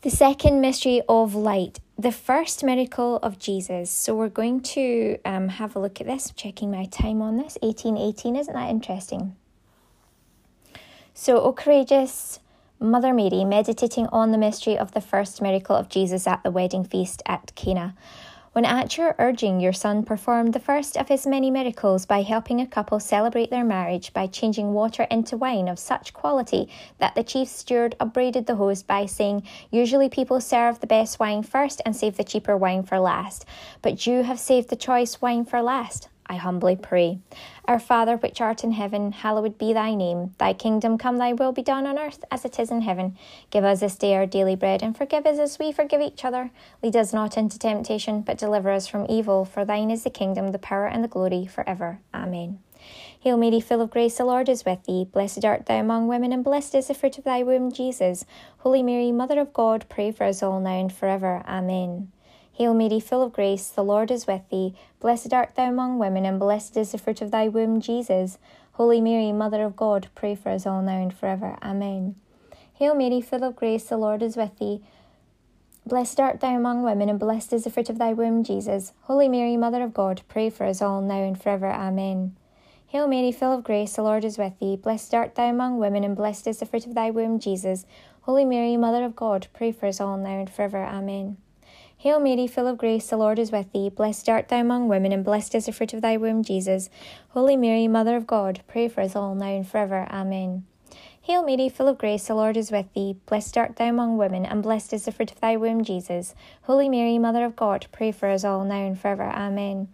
[0.03, 1.81] The second mystery of light.
[1.99, 3.91] the first miracle of Jesus.
[3.91, 7.57] So we're going to um, have a look at this, checking my time on this.
[7.63, 9.37] 1818, isn't that interesting?
[11.15, 12.41] So, O courageous
[12.81, 16.85] Mother Mary, meditating on the mystery of the first miracle of Jesus at the wedding
[16.85, 17.95] feast at Cana.
[18.53, 22.61] When at your urging, your son performed the first of his many miracles by helping
[22.61, 27.25] a couple celebrate their marriage by changing water into wine of such quality that the
[27.25, 31.97] chief steward upbraided the host by saying, Usually people serve the best wine first and
[31.97, 33.47] save the cheaper wine for last,
[33.81, 36.11] but you have saved the choice wine for last.
[36.33, 37.19] I humbly pray.
[37.67, 40.35] Our Father, which art in heaven, hallowed be thy name.
[40.39, 43.19] Thy kingdom come, thy will be done on earth as it is in heaven.
[43.51, 46.51] Give us this day our daily bread, and forgive us as we forgive each other.
[46.83, 49.45] Lead us not into temptation, but deliver us from evil.
[49.45, 52.01] For thine is the kingdom, the power, and the glory, for ever.
[52.15, 52.61] Amen.
[53.21, 55.05] Hail Mary, full of grace, the Lord is with thee.
[55.05, 58.25] Blessed art thou among women, and blessed is the fruit of thy womb, Jesus.
[58.61, 61.43] Holy Mary, Mother of God, pray for us all now and forever.
[61.47, 62.11] Amen.
[62.55, 64.75] Hail Mary, full of grace, the Lord is with thee.
[65.01, 68.39] Blessed art thou among women, and blessed is the fruit of thy womb, Jesus.
[68.73, 71.57] Holy Mary, Mother of God, pray for us all now and forever.
[71.63, 72.15] Amen.
[72.75, 74.83] Hail Mary, full of grace, the Lord is with thee.
[75.87, 78.93] Blessed art thou among women, and blessed is the fruit of thy womb, Jesus.
[79.03, 81.71] Holy Mary, Mother of God, pray for us all now and forever.
[81.71, 82.37] Amen.
[82.87, 84.77] Hail Mary, full of grace, the Lord is with thee.
[84.77, 87.87] Blessed art thou among women, and blessed is the fruit of thy womb, Jesus.
[88.23, 90.85] Holy Mary, Mother of God, pray for us all now and forever.
[90.85, 91.39] Amen.
[92.03, 93.89] Hail Mary, full of grace, the Lord is with thee.
[93.89, 96.91] Blessed art thou among women, and blessed is the fruit of thy womb, Jesus.
[97.29, 100.09] Holy Mary, Mother of God, pray for us all now and forever.
[100.11, 100.65] Amen.
[101.21, 103.15] Hail Mary, full of grace, the Lord is with thee.
[103.27, 106.35] Blessed art thou among women, and blessed is the fruit of thy womb, Jesus.
[106.63, 109.31] Holy Mary, Mother of God, pray for us all now and forever.
[109.31, 109.87] Amen.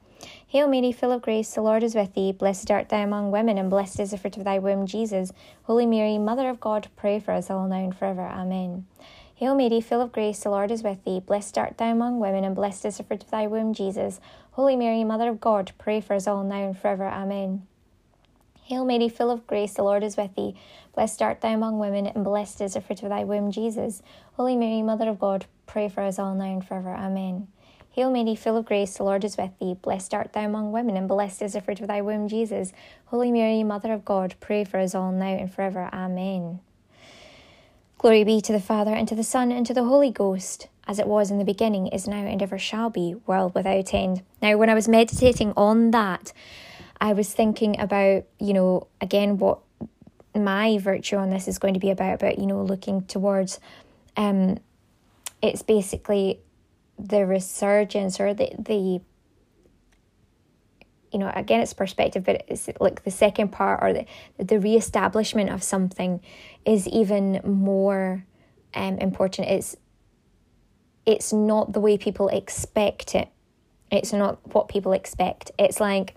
[0.47, 2.33] Hail Mary, full of grace, the Lord is with thee.
[2.33, 5.31] Blessed art thou among women, and blessed is the fruit of thy womb, Jesus.
[5.65, 8.27] Holy Mary, Mother of God, pray for us all now and forever.
[8.27, 8.87] Amen.
[9.39, 11.21] Hail Mary, full of grace, the Lord is with thee.
[11.21, 14.19] Blessed art thou among women, and blessed is the fruit of thy womb, Jesus.
[14.51, 17.07] Holy Mary, Mother of God, pray for us all now and forever.
[17.07, 17.65] Amen.
[18.65, 20.57] Hail Mary, full of grace, the Lord is with thee.
[20.93, 24.03] Blessed art thou among women, and blessed is the fruit of thy womb, Jesus.
[24.33, 26.93] Holy Mary, Mother of God, pray for us all now and forever.
[26.93, 27.47] Amen.
[27.93, 29.77] Hail Mary, full of grace, the Lord is with thee.
[29.81, 32.73] Blessed art thou among women, and blessed is the fruit of thy womb, Jesus.
[33.05, 35.89] Holy Mary, Mother of God, pray for us all now and forever.
[35.93, 36.59] Amen.
[37.99, 41.01] Glory be to the Father, and to the Son, and to the Holy Ghost, as
[41.01, 44.23] it was in the beginning, is now, and ever shall be, world without end.
[44.41, 46.33] Now, when I was meditating on that,
[47.01, 49.59] I was thinking about, you know, again, what
[50.33, 53.59] my virtue on this is going to be about, about, you know, looking towards,
[54.17, 54.59] um,
[55.43, 56.39] it's basically
[57.01, 59.01] the resurgence or the, the
[61.13, 64.07] you know, again, it's perspective, but it's like the second part or the,
[64.43, 66.21] the re-establishment of something
[66.65, 68.25] is even more
[68.75, 69.49] um, important.
[69.49, 69.77] It's
[71.07, 73.29] it's not the way people expect it.
[73.91, 75.51] It's not what people expect.
[75.59, 76.15] It's like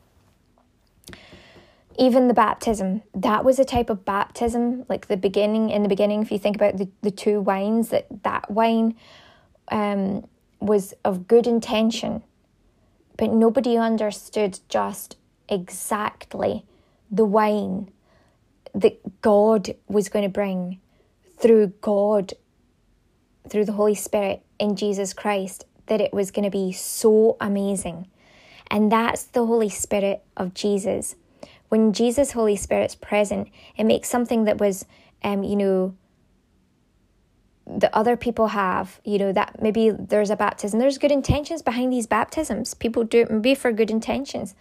[1.97, 6.21] even the baptism, that was a type of baptism, like the beginning, in the beginning,
[6.21, 8.95] if you think about the, the two wines, that that wine
[9.69, 10.27] um,
[10.59, 12.23] was of good intention
[13.21, 15.15] but nobody understood just
[15.47, 16.65] exactly
[17.11, 17.87] the wine
[18.73, 20.79] that God was going to bring
[21.37, 22.33] through God,
[23.47, 28.07] through the Holy Spirit in Jesus Christ, that it was going to be so amazing.
[28.71, 31.15] And that's the Holy Spirit of Jesus.
[31.69, 34.83] When Jesus' Holy Spirit's present, it makes something that was,
[35.23, 35.95] um, you know,
[37.79, 40.79] that other people have, you know, that maybe there's a baptism.
[40.79, 42.73] There's good intentions behind these baptisms.
[42.73, 44.55] People do it maybe for good intentions.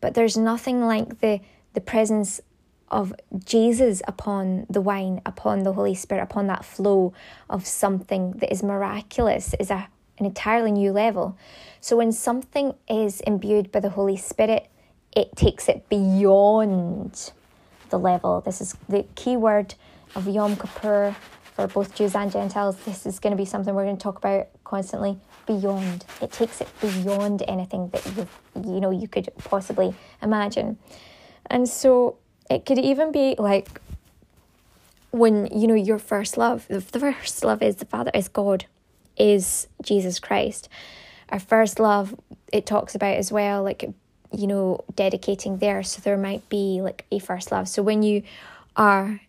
[0.00, 1.40] But there's nothing like the
[1.72, 2.40] the presence
[2.88, 3.12] of
[3.44, 7.12] Jesus upon the wine, upon the Holy Spirit, upon that flow
[7.50, 11.36] of something that is miraculous, is a an entirely new level.
[11.80, 14.68] So when something is imbued by the Holy Spirit,
[15.10, 17.32] it takes it beyond
[17.90, 18.40] the level.
[18.40, 19.74] This is the key word
[20.14, 21.16] of Yom Kippur
[21.54, 24.18] for both Jews and Gentiles, this is going to be something we're going to talk
[24.18, 25.18] about constantly.
[25.46, 28.26] Beyond, it takes it beyond anything that you
[28.56, 30.78] you know you could possibly imagine,
[31.46, 32.16] and so
[32.50, 33.80] it could even be like
[35.10, 36.66] when you know your first love.
[36.68, 38.64] The first love is the Father, is God,
[39.18, 40.70] is Jesus Christ.
[41.28, 42.14] Our first love,
[42.50, 43.84] it talks about as well, like
[44.32, 45.82] you know, dedicating there.
[45.82, 47.68] So there might be like a first love.
[47.68, 48.22] So when you
[48.76, 49.20] are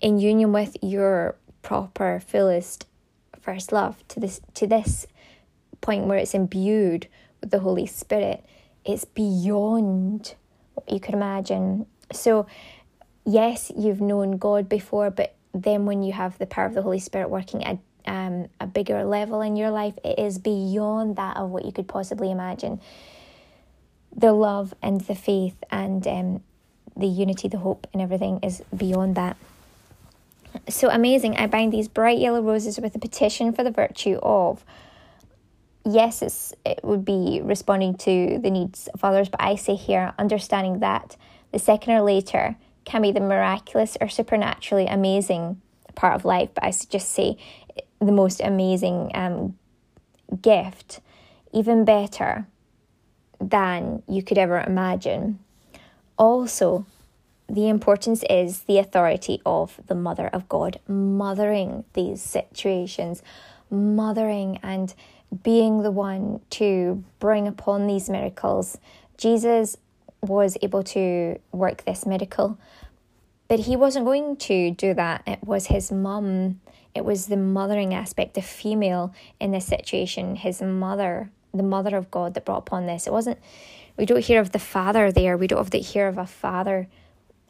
[0.00, 2.86] in union with your proper, fullest
[3.40, 5.06] first love to this to this
[5.80, 7.08] point where it's imbued
[7.40, 8.44] with the Holy Spirit.
[8.84, 10.34] It's beyond
[10.74, 11.86] what you could imagine.
[12.12, 12.46] So,
[13.24, 16.98] yes, you've known God before, but then when you have the power of the Holy
[16.98, 19.94] Spirit working at um, a bigger level in your life.
[20.04, 22.80] It is beyond that of what you could possibly imagine.
[24.14, 26.42] The love and the faith and um,
[26.96, 29.36] the unity, the hope, and everything is beyond that.
[30.68, 31.36] So amazing.
[31.36, 34.64] I bind these bright yellow roses with a petition for the virtue of
[35.84, 40.12] yes, it's, it would be responding to the needs of others, but I say here,
[40.18, 41.16] understanding that
[41.50, 45.60] the second or later can be the miraculous or supernaturally amazing
[45.94, 47.36] part of life, but I just say
[48.00, 49.58] the most amazing um,
[50.40, 51.00] gift,
[51.52, 52.46] even better
[53.40, 55.38] than you could ever imagine.
[56.16, 56.86] Also,
[57.52, 63.22] the importance is the authority of the Mother of God, mothering these situations,
[63.70, 64.94] mothering and
[65.42, 68.78] being the one to bring upon these miracles.
[69.18, 69.76] Jesus
[70.22, 72.58] was able to work this miracle,
[73.48, 75.22] but he wasn't going to do that.
[75.26, 76.58] It was his mum,
[76.94, 82.10] it was the mothering aspect, the female in this situation, his mother, the mother of
[82.10, 83.06] God that brought upon this.
[83.06, 83.38] It wasn't,
[83.98, 86.88] we don't hear of the father there, we don't hear of a father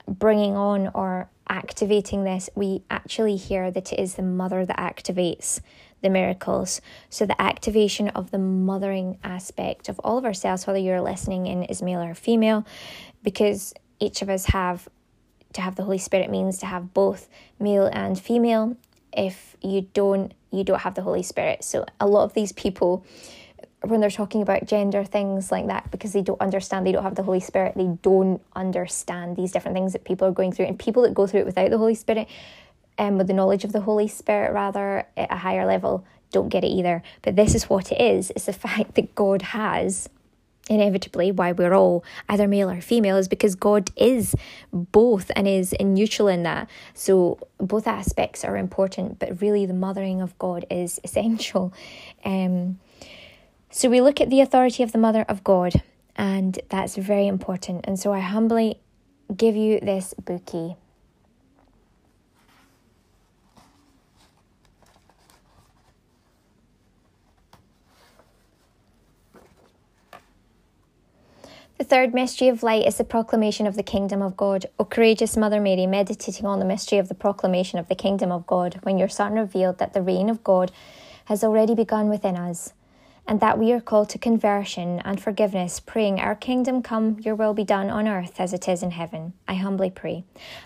[0.07, 2.49] bringing on or activating this.
[2.55, 5.61] We actually hear that it is the mother that activates
[6.03, 6.81] the miracles.
[7.09, 11.63] So, the activation of the mothering aspect of all of ourselves, whether you're listening in
[11.65, 12.67] is male or female,
[13.23, 14.89] because each of us have
[15.53, 17.29] to have the Holy Spirit means to have both
[17.61, 18.77] male and female.
[19.13, 21.63] If you don't, you don't have the Holy Spirit.
[21.65, 23.05] So, a lot of these people
[23.85, 27.15] when they're talking about gender things like that because they don't understand they don't have
[27.15, 30.79] the holy spirit they don't understand these different things that people are going through and
[30.79, 32.29] people that go through it without the holy spirit
[32.99, 36.65] um, with the knowledge of the Holy Spirit, rather, at a higher level, don't get
[36.65, 37.03] it either.
[37.23, 40.09] But this is what it is it's the fact that God has
[40.71, 44.35] inevitably why we're all either male or female is because God is
[44.73, 46.69] both and is neutral in that.
[46.95, 51.73] So both aspects are important, but really the mothering of God is essential.
[52.25, 52.79] Um,
[53.73, 55.73] so we look at the authority of the mother of God,
[56.15, 57.87] and that's very important.
[57.89, 58.79] And so I humbly
[59.35, 60.77] give you this bouquet.
[71.79, 74.67] The third mystery of light is the proclamation of the kingdom of God.
[74.79, 78.47] O courageous Mother Mary, meditating on the mystery of the proclamation of the kingdom of
[78.47, 80.71] God, when your Son revealed that the reign of God
[81.25, 82.75] has already begun within us
[83.27, 87.55] and that we are called to conversion and forgiveness, praying, Our kingdom come, your will
[87.55, 89.33] be done on earth as it is in heaven.
[89.47, 90.25] I humbly pray.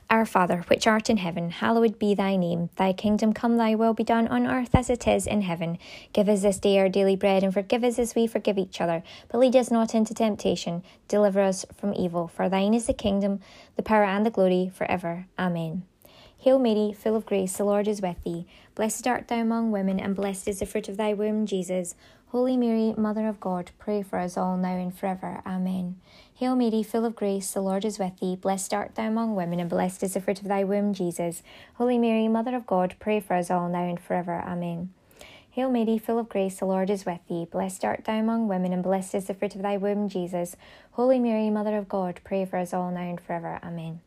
[0.08, 2.70] Our Father, which art in heaven, hallowed be thy name.
[2.76, 5.78] Thy kingdom come, thy will be done on earth as it is in heaven.
[6.12, 9.02] Give us this day our daily bread, and forgive us as we forgive each other.
[9.28, 10.82] But lead us not into temptation.
[11.08, 12.26] Deliver us from evil.
[12.26, 13.40] For thine is the kingdom,
[13.76, 15.26] the power, and the glory for ever.
[15.38, 15.82] Amen.
[16.38, 18.46] Hail Mary, full of grace, the Lord is with thee.
[18.74, 21.94] Blessed art thou among women, and blessed is the fruit of thy womb, Jesus.
[22.30, 25.40] Holy Mary, Mother of God, pray for us all now and forever.
[25.46, 26.00] Amen.
[26.34, 28.34] Hail Mary, full of grace, the Lord is with thee.
[28.34, 31.42] Blessed art thou among women, and blessed is the fruit of thy womb, Jesus.
[31.74, 34.42] Holy Mary, Mother of God, pray for us all now and forever.
[34.44, 34.92] Amen.
[35.50, 37.46] Hail Mary, full of grace, the Lord is with thee.
[37.50, 40.56] Blessed art thou among women, and blessed is the fruit of thy womb, Jesus.
[40.90, 43.60] Holy Mary, Mother of God, pray for us all now and forever.
[43.62, 44.00] Amen.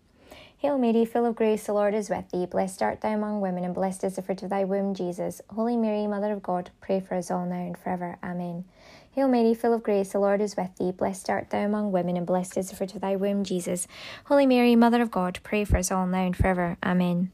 [0.60, 2.46] Hail Mary, full of grace, the Lord is with thee.
[2.46, 5.42] Blessed art thou among women, and blessed is the fruit of thy womb, Jesus.
[5.52, 8.18] Holy Mary, Mother of God, pray for us all now and forever.
[8.22, 8.66] Amen.
[9.14, 10.92] Hail Mary, full of grace, the Lord is with thee.
[10.92, 13.88] Blessed art thou among women, and blessed is the fruit of thy womb, Jesus.
[14.26, 16.76] Holy Mary, Mother of God, pray for us all now and forever.
[16.84, 17.32] Amen.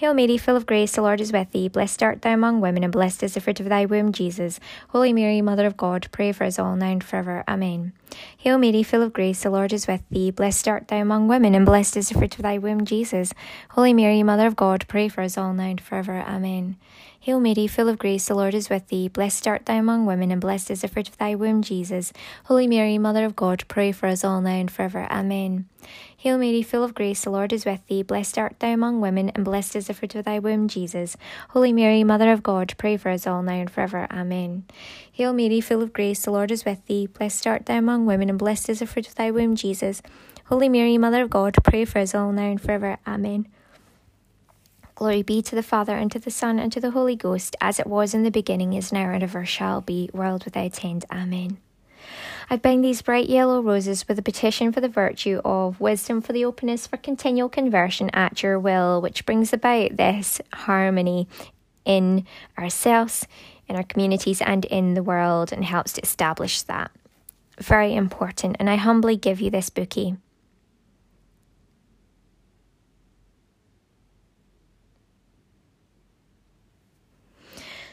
[0.00, 1.68] Hail Mary, full of grace, the Lord is with thee.
[1.68, 4.58] Blessed art thou among women, and blessed is the fruit of thy womb, Jesus.
[4.88, 7.44] Holy Mary, Mother of God, pray for us all now and forever.
[7.46, 7.92] Amen.
[8.38, 10.30] Hail Mary, full of grace, the Lord is with thee.
[10.30, 13.34] Blessed art thou among women, and blessed is the fruit of thy womb, Jesus.
[13.72, 16.24] Holy Mary, Mother of God, pray for us all now and forever.
[16.26, 16.78] Amen.
[17.22, 19.06] Hail Mary, full of grace, the Lord is with thee.
[19.06, 22.14] Blessed art thou among women, and blessed is the fruit of thy womb, Jesus.
[22.44, 25.06] Holy Mary, Mother of God, pray for us all now and forever.
[25.10, 25.68] Amen.
[26.16, 28.02] Hail Mary, full of grace, the Lord is with thee.
[28.02, 31.18] Blessed art thou among women, and blessed is the fruit of thy womb, Jesus.
[31.50, 34.06] Holy Mary, Mother of God, pray for us all now and forever.
[34.10, 34.64] Amen.
[35.12, 37.06] Hail Mary, full of grace, the Lord is with thee.
[37.06, 40.00] Blessed art thou among women, and blessed is the fruit of thy womb, Jesus.
[40.46, 42.96] Holy Mary, Mother of God, pray for us all now and forever.
[43.06, 43.46] Amen.
[45.00, 47.80] Glory be to the Father, and to the Son, and to the Holy Ghost, as
[47.80, 51.06] it was in the beginning, is now, and ever shall be, world without end.
[51.10, 51.56] Amen.
[52.50, 56.34] I bind these bright yellow roses with a petition for the virtue of wisdom for
[56.34, 61.26] the openness for continual conversion at your will, which brings about this harmony
[61.86, 62.26] in
[62.58, 63.26] ourselves,
[63.68, 66.90] in our communities, and in the world, and helps to establish that.
[67.58, 70.16] Very important, and I humbly give you this bouquet.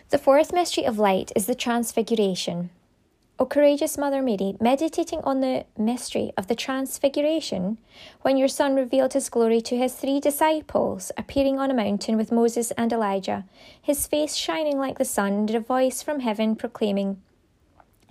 [0.10, 2.70] The fourth mystery of light is the Transfiguration.
[3.40, 7.78] O courageous Mother Mary, meditating on the mystery of the Transfiguration,
[8.22, 12.32] when your Son revealed his glory to his three disciples, appearing on a mountain with
[12.32, 13.44] Moses and Elijah,
[13.82, 17.22] his face shining like the sun, and a voice from heaven proclaiming,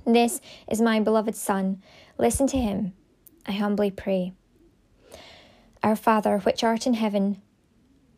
[0.04, 1.80] This is my beloved Son,
[2.18, 2.92] listen to him.
[3.46, 4.34] I humbly pray.
[5.82, 7.40] Our Father, which art in heaven,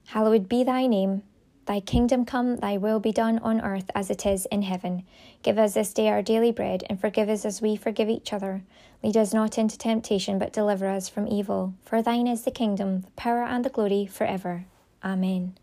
[0.06, 1.22] hallowed be thy name.
[1.68, 5.04] Thy kingdom come, thy will be done on earth as it is in heaven.
[5.42, 8.62] Give us this day our daily bread, and forgive us as we forgive each other.
[9.02, 11.74] Lead us not into temptation, but deliver us from evil.
[11.84, 14.64] For thine is the kingdom, the power, and the glory for ever.
[15.04, 15.58] Amen.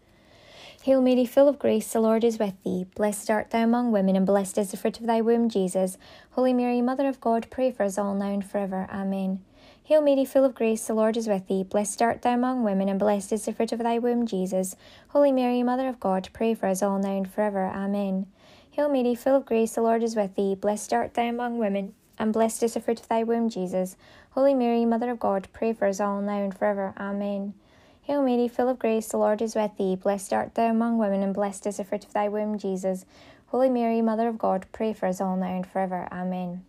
[0.83, 2.85] Hail Mary, full of grace, the Lord is with thee.
[2.95, 5.97] Blessed art thou among women, and blessed is the fruit of thy womb, Jesus.
[6.33, 8.87] Holy Mary, Mother of God, pray for us all now and forever.
[8.91, 9.43] Amen.
[9.85, 11.61] Hail Mary, full of grace, the Lord is with thee.
[11.61, 14.75] Blessed art thou among women, and blessed is the fruit of thy womb, Jesus.
[15.09, 17.67] Holy Mary, Mother of God, pray for us all now and forever.
[17.67, 18.25] Amen.
[18.71, 20.55] Hail Mary, full of grace, the Lord is with thee.
[20.55, 23.95] Blessed art thou among women, and blessed is the fruit of thy womb, Jesus.
[24.31, 26.95] Holy Mary, Mother of God, pray for us all now and forever.
[26.97, 27.53] Amen.
[28.01, 29.95] Hail Mary, full of grace, the Lord is with thee.
[29.95, 33.05] Blessed art thou among women, and blessed is the fruit of thy womb, Jesus.
[33.49, 36.07] Holy Mary, Mother of God, pray for us all now and forever.
[36.11, 36.65] Amen.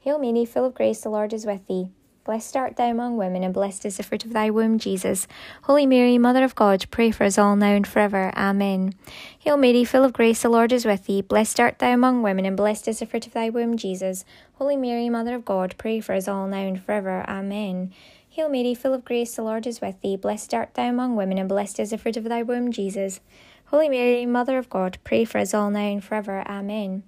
[0.00, 1.90] Hail Mary, full of grace, the Lord is with thee.
[2.26, 5.28] Blessed art thou among women, and blessed is the fruit of thy womb, Jesus.
[5.62, 8.32] Holy Mary, Mother of God, pray for us all now and forever.
[8.36, 8.94] Amen.
[9.38, 11.22] Hail Mary, full of grace, the Lord is with thee.
[11.22, 14.24] Blessed art thou among women, and blessed is the fruit of thy womb, Jesus.
[14.54, 17.24] Holy Mary, Mother of God, pray for us all now and forever.
[17.28, 17.92] Amen.
[18.28, 20.16] Hail Mary, full of grace, the Lord is with thee.
[20.16, 23.20] Blessed art thou among women, and blessed is the fruit of thy womb, Jesus.
[23.66, 26.42] Holy Mary, Mother of God, pray for us all now and forever.
[26.48, 27.04] Amen.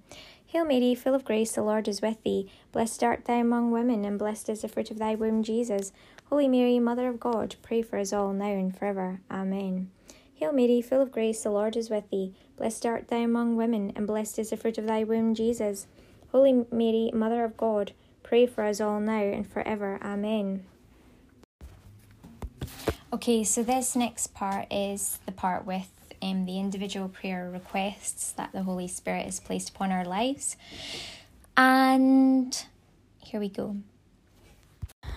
[0.51, 2.49] Hail Mary, full of grace, the Lord is with thee.
[2.71, 5.91] Blessed art thou among women, and blessed is the fruit of thy womb, Jesus.
[6.25, 9.21] Holy Mary, Mother of God, pray for us all now and forever.
[9.29, 9.91] Amen.
[10.33, 12.33] Hail Mary, full of grace, the Lord is with thee.
[12.57, 15.85] Blessed art thou among women, and blessed is the fruit of thy womb, Jesus.
[16.31, 17.91] Holy Mary, Mother of God,
[18.23, 19.99] pray for us all now and forever.
[20.01, 20.65] Amen.
[23.13, 28.51] Okay, so this next part is the part with um, the individual prayer requests that
[28.51, 30.57] the Holy Spirit has placed upon our lives.
[31.57, 32.65] And
[33.19, 33.77] here we go.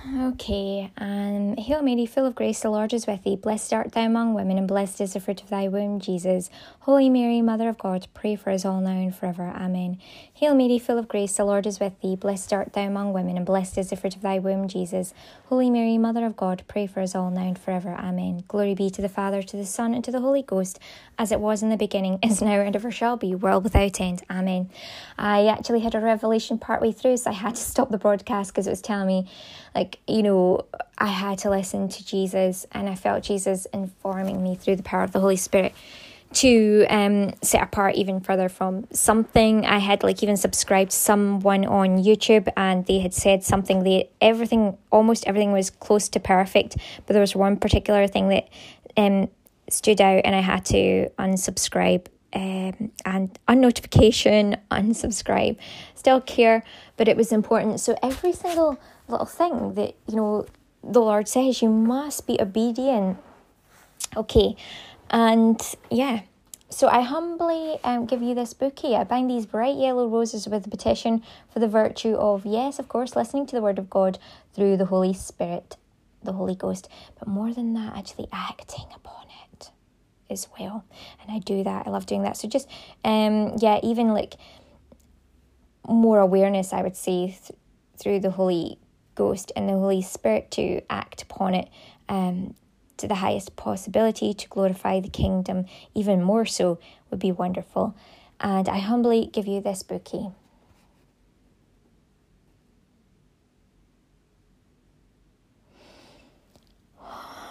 [0.05, 3.37] Okay, um, Hail Mary, full of grace, the Lord is with thee.
[3.37, 6.51] Blessed art thou among women, and blessed is the fruit of thy womb, Jesus.
[6.81, 9.53] Holy Mary, Mother of God, pray for us all now and forever.
[9.55, 10.01] Amen.
[10.35, 12.17] Hail Mary, full of grace, the Lord is with thee.
[12.17, 15.15] Blessed art thou among women, and blessed is the fruit of thy womb, Jesus.
[15.45, 17.95] Holy Mary, Mother of God, pray for us all now and forever.
[17.95, 18.43] Amen.
[18.49, 20.81] Glory be to the Father, to the Son, and to the Holy Ghost,
[21.17, 24.25] as it was in the beginning, is now, and ever shall be, world without end.
[24.29, 24.69] Amen.
[25.17, 28.67] I actually had a revelation partway through, so I had to stop the broadcast because
[28.67, 29.31] it was telling me,
[29.75, 30.67] like, you know,
[30.99, 35.03] I had to listen to Jesus, and I felt Jesus informing me through the power
[35.03, 35.75] of the Holy Spirit
[36.35, 39.67] to um, set apart even further from something.
[39.67, 44.79] I had like even subscribed someone on YouTube and they had said something they everything
[44.91, 48.49] almost everything was close to perfect, but there was one particular thing that
[48.97, 49.29] um
[49.69, 55.57] stood out and I had to unsubscribe um, and unnotification, unsubscribe,
[55.95, 56.63] still care,
[56.97, 57.81] but it was important.
[57.81, 58.79] So every single
[59.13, 60.47] little thing that you know
[60.83, 63.19] the Lord says, you must be obedient.
[64.17, 64.57] Okay,
[65.11, 65.61] and
[65.91, 66.23] yeah,
[66.73, 68.97] so I humbly um, give you this bouquet.
[68.97, 72.89] I bind these bright yellow roses with a petition for the virtue of, yes, of
[72.89, 74.19] course, listening to the word of God
[74.55, 75.77] through the Holy Spirit,
[76.23, 76.89] the Holy Ghost,
[77.19, 79.71] but more than that, actually acting upon it
[80.31, 80.85] as well.
[81.21, 81.87] And I do that.
[81.87, 82.39] I love doing that.
[82.39, 82.67] So just,
[83.05, 84.37] um, yeah, even like
[85.87, 87.59] more awareness, I would say, th-
[87.99, 88.79] through the Holy
[89.15, 91.69] Ghost and the Holy Spirit to act upon it.
[92.09, 92.55] Um,
[93.03, 96.79] to the highest possibility to glorify the kingdom even more so
[97.11, 97.97] would be wonderful.
[98.41, 100.31] And I humbly give you this bouquet.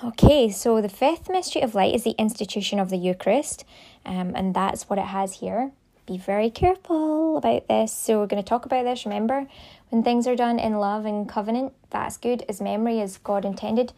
[0.04, 3.66] Okay, so the fifth mystery of light is the institution of the Eucharist,
[4.04, 5.74] um, and that's what it has here.
[6.06, 7.94] Be very careful about this.
[7.94, 9.06] So, we're going to talk about this.
[9.06, 9.48] Remember,
[9.90, 13.94] when things are done in love and covenant, that's good as memory as God intended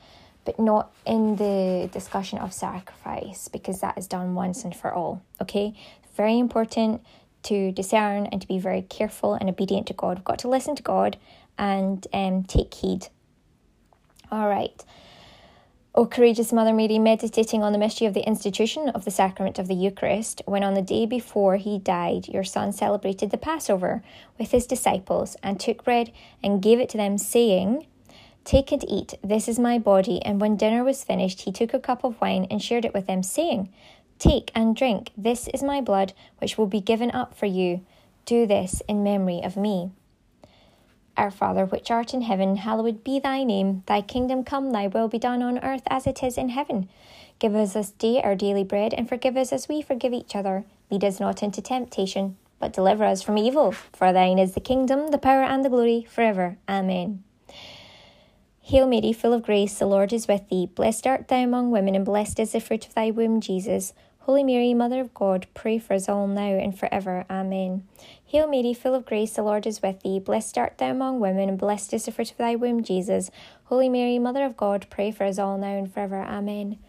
[0.45, 5.21] but not in the discussion of sacrifice because that is done once and for all.
[5.41, 5.73] Okay,
[6.15, 7.01] very important
[7.43, 10.19] to discern and to be very careful and obedient to God.
[10.19, 11.17] We've got to listen to God
[11.57, 13.07] and um, take heed.
[14.31, 14.83] All right.
[15.95, 19.67] O courageous Mother Mary, meditating on the mystery of the institution of the sacrament of
[19.67, 24.01] the Eucharist, when on the day before he died, your Son celebrated the Passover
[24.39, 27.85] with his disciples and took bread and gave it to them, saying,
[28.43, 30.19] Take and eat, this is my body.
[30.25, 33.05] And when dinner was finished, he took a cup of wine and shared it with
[33.05, 33.71] them, saying,
[34.17, 35.11] Take and drink.
[35.15, 37.85] This is my blood, which will be given up for you.
[38.25, 39.91] Do this in memory of me.
[41.15, 43.83] Our Father, which art in heaven, hallowed be thy name.
[43.85, 46.89] Thy kingdom come, thy will be done on earth as it is in heaven.
[47.39, 50.65] Give us this day our daily bread, and forgive us as we forgive each other.
[50.89, 53.71] Lead us not into temptation, but deliver us from evil.
[53.71, 56.57] For thine is the kingdom, the power, and the glory, forever.
[56.67, 57.23] Amen.
[58.61, 60.67] Hail Mary, full of grace, the Lord is with thee.
[60.67, 63.93] Blessed art thou among women, and blessed is the fruit of thy womb, Jesus.
[64.19, 67.25] Holy Mary, Mother of God, pray for us all now and forever.
[67.29, 67.85] Amen.
[68.33, 70.17] Hail Mary, full of grace, the Lord is with thee.
[70.17, 73.29] Blessed art thou among women, and blessed is the fruit of thy womb, Jesus.
[73.65, 76.19] Holy Mary, Mother of God, pray for us all now and forever.
[76.19, 76.79] Amen.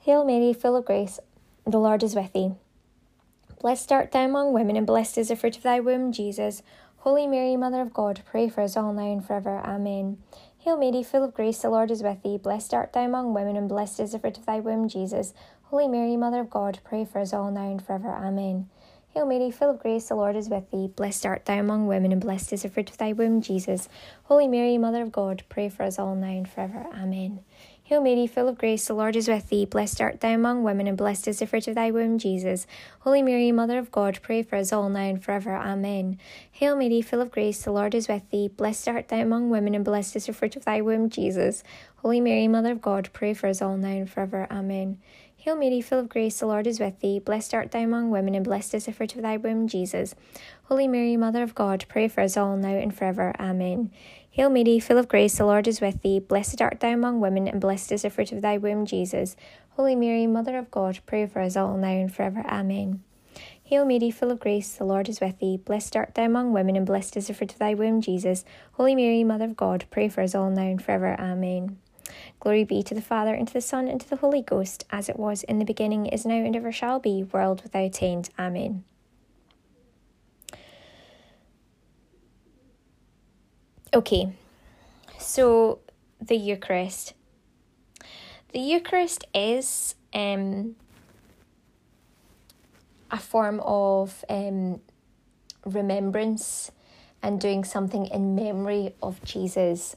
[0.00, 1.20] Hail Mary, full of grace,
[1.64, 2.54] the Lord is with thee.
[3.60, 6.64] Blessed art thou among women, and blessed is the fruit of thy womb, Jesus.
[6.96, 9.60] Holy Mary, Mother of God, pray for us all now and forever.
[9.64, 10.18] Amen.
[10.58, 12.36] Hail Mary, full of grace, the Lord is with thee.
[12.36, 15.32] Blessed art thou among women, and blessed is the fruit of thy womb, Jesus.
[15.70, 18.10] Holy Mary, Mother of God, pray for us all now and forever.
[18.10, 18.68] Amen.
[19.14, 20.88] Hail Mary, full of grace, the Lord is with thee.
[20.88, 23.88] Blessed art thou among women, and blessed is the fruit of thy womb, Jesus.
[24.24, 26.86] Holy Mary, Mother of God, pray for us all now and forever.
[26.92, 27.44] Amen.
[27.84, 29.64] Hail Mary, full of grace, the Lord is with thee.
[29.64, 32.66] Blessed art thou among women, and blessed is the fruit of thy womb, Jesus.
[33.00, 35.54] Holy Mary, Mother of God, pray for us all now and forever.
[35.54, 36.18] Amen.
[36.50, 38.48] Hail Mary, full of grace, the Lord is with thee.
[38.48, 41.62] Blessed art thou among women, and blessed is the fruit of thy womb, Jesus.
[41.98, 44.48] Holy Mary, Mother of God, pray for us all now and forever.
[44.50, 44.98] Amen.
[45.42, 47.18] Hail Mary, full of grace, the Lord is with thee.
[47.18, 50.14] Blessed art thou among women, and blessed is the fruit of thy womb, Jesus.
[50.64, 53.34] Holy Mary, Mother of God, pray for us all now and forever.
[53.40, 53.90] Amen.
[54.30, 56.18] Hail Mary, full of grace, the Lord is with thee.
[56.18, 59.34] Blessed art thou among women, and blessed is the fruit of thy womb, Jesus.
[59.70, 62.44] Holy Mary, Mother of God, pray for us all now and forever.
[62.46, 63.02] Amen.
[63.62, 65.56] Hail Mary, full of grace, the Lord is with thee.
[65.56, 68.44] Blessed art thou among women, and blessed is the fruit of thy womb, Jesus.
[68.72, 71.18] Holy Mary, Mother of God, pray for us all now and forever.
[71.18, 71.78] Amen.
[72.40, 75.08] Glory be to the Father, and to the Son, and to the Holy Ghost, as
[75.08, 78.30] it was in the beginning, is now, and ever shall be, world without end.
[78.38, 78.84] Amen.
[83.92, 84.32] Okay,
[85.18, 85.80] so
[86.20, 87.14] the Eucharist.
[88.52, 90.76] The Eucharist is um,
[93.10, 94.80] a form of um,
[95.64, 96.70] remembrance
[97.22, 99.96] and doing something in memory of Jesus.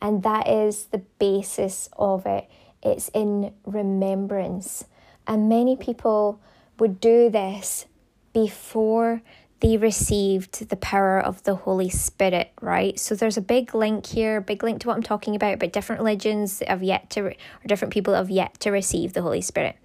[0.00, 2.48] And that is the basis of it.
[2.82, 4.84] It's in remembrance.
[5.26, 6.40] And many people
[6.78, 7.86] would do this
[8.32, 9.22] before
[9.60, 12.98] they received the power of the Holy Spirit, right?
[12.98, 16.00] So there's a big link here, big link to what I'm talking about, but different
[16.00, 17.34] religions have yet to, or
[17.66, 19.76] different people have yet to receive the Holy Spirit.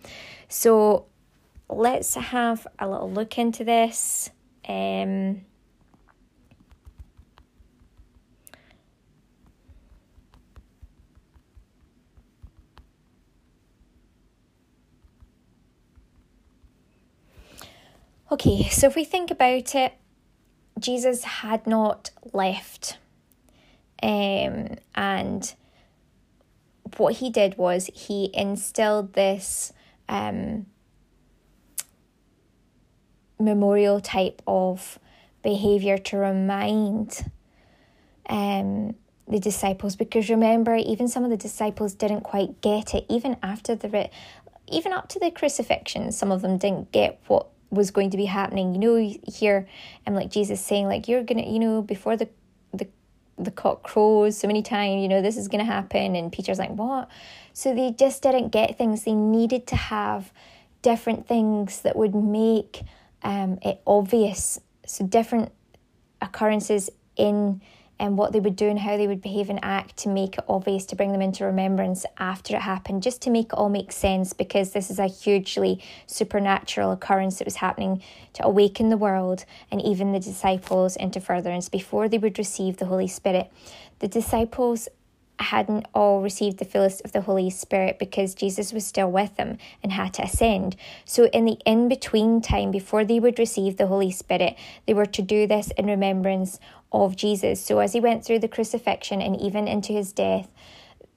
[0.50, 1.06] So
[1.70, 4.30] let's have a little look into this.
[4.68, 5.42] Um,
[18.32, 19.92] Okay, so if we think about it,
[20.80, 22.98] Jesus had not left.
[24.02, 25.54] Um, and
[26.96, 29.74] what he did was he instilled this
[30.08, 30.66] um,
[33.38, 34.98] memorial type of
[35.44, 37.30] behavior to remind
[38.30, 38.96] um,
[39.28, 43.76] the disciples because remember even some of the disciples didn't quite get it even after
[43.76, 44.10] the
[44.68, 48.26] even up to the crucifixion some of them didn't get what was going to be
[48.26, 48.74] happening.
[48.74, 49.68] You know, you hear
[50.06, 52.30] um like Jesus saying like you're gonna you know before the
[52.74, 52.88] the
[53.38, 56.72] the cock crows so many times, you know, this is gonna happen and Peter's like,
[56.72, 57.10] What?
[57.54, 59.04] So they just didn't get things.
[59.04, 60.32] They needed to have
[60.82, 62.84] different things that would make
[63.24, 64.60] um it obvious.
[64.86, 65.52] So different
[66.22, 67.62] occurrences in
[68.02, 70.44] and what they would do and how they would behave and act to make it
[70.50, 73.92] obvious to bring them into remembrance after it happened, just to make it all make
[73.92, 78.02] sense because this is a hugely supernatural occurrence that was happening
[78.34, 82.88] to awaken the world and even the disciples into furtherance before they would receive the
[82.88, 83.52] Holy Spirit.
[84.00, 84.90] The disciples
[85.40, 89.58] hadn't all received the fullest of the Holy Spirit because Jesus was still with them
[89.84, 90.76] and had to ascend.
[91.06, 95.06] So, in the in between time before they would receive the Holy Spirit, they were
[95.08, 96.60] to do this in remembrance
[96.92, 97.64] of Jesus.
[97.64, 100.50] So, as he went through the crucifixion and even into his death,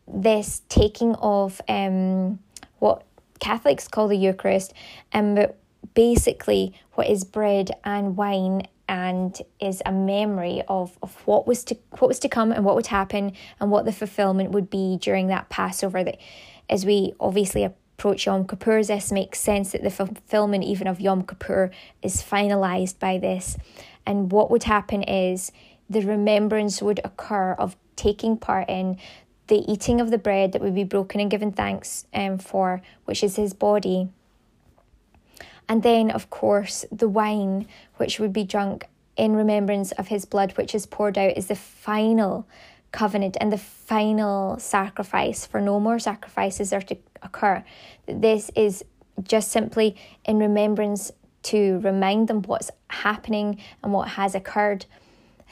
[0.06, 2.38] this taking of um,
[2.78, 3.04] what
[3.40, 4.72] Catholics call the Eucharist,
[5.12, 5.58] um, but
[5.94, 11.76] basically what is bread and wine and is a memory of, of what was to
[11.98, 15.28] what was to come and what would happen and what the fulfillment would be during
[15.28, 16.18] that Passover that
[16.68, 21.22] as we obviously approach Yom Kippur, this makes sense that the fulfillment even of Yom
[21.22, 21.70] Kippur
[22.02, 23.56] is finalized by this.
[24.06, 25.52] And what would happen is
[25.88, 28.98] the remembrance would occur of taking part in
[29.46, 33.22] the eating of the bread that would be broken and given thanks um, for, which
[33.22, 34.08] is his body.
[35.68, 38.86] And then, of course, the wine, which would be drunk
[39.16, 42.46] in remembrance of his blood, which is poured out, is the final
[42.92, 47.64] covenant and the final sacrifice, for no more sacrifices are to occur.
[48.06, 48.84] This is
[49.22, 51.12] just simply in remembrance
[51.44, 54.86] to remind them what's happening and what has occurred.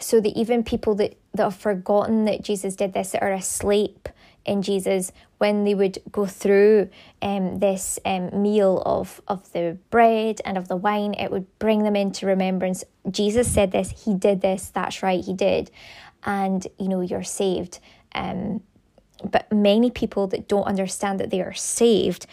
[0.01, 4.09] So that even people that, that have forgotten that Jesus did this, that are asleep
[4.45, 6.89] in Jesus, when they would go through
[7.21, 11.85] um, this um, meal of, of the bread and of the wine, it would bring
[11.85, 12.83] them into remembrance.
[13.11, 15.71] Jesus said this, he did this, that's right, he did.
[16.25, 17.79] And, you know, you're saved.
[18.15, 18.63] Um,
[19.25, 22.27] but many people that don't understand that they are saved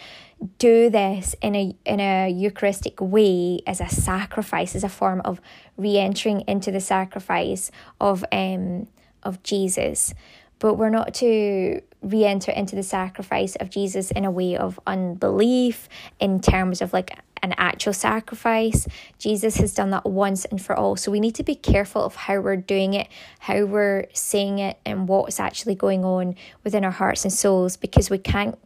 [0.58, 5.40] do this in a in a eucharistic way as a sacrifice as a form of
[5.76, 7.70] re-entering into the sacrifice
[8.00, 8.86] of um
[9.22, 10.14] of Jesus
[10.60, 14.78] but we're not to re enter into the sacrifice of Jesus in a way of
[14.86, 15.88] unbelief,
[16.20, 18.86] in terms of like an actual sacrifice.
[19.18, 20.96] Jesus has done that once and for all.
[20.96, 24.78] So we need to be careful of how we're doing it, how we're saying it,
[24.84, 28.58] and what's actually going on within our hearts and souls because we can't,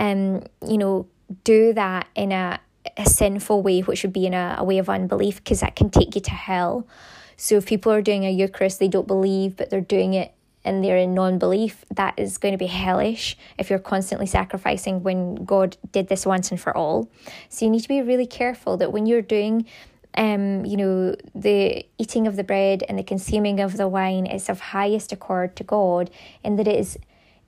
[0.00, 1.06] um, you know,
[1.44, 2.58] do that in a,
[2.96, 5.90] a sinful way, which would be in a, a way of unbelief because that can
[5.90, 6.88] take you to hell.
[7.36, 10.32] So if people are doing a Eucharist, they don't believe, but they're doing it
[10.64, 15.02] and they're in non belief, that is going to be hellish if you're constantly sacrificing
[15.02, 17.10] when God did this once and for all.
[17.50, 19.66] So you need to be really careful that when you're doing
[20.14, 24.48] um, you know, the eating of the bread and the consuming of the wine is
[24.48, 26.10] of highest accord to God,
[26.42, 26.98] and that it is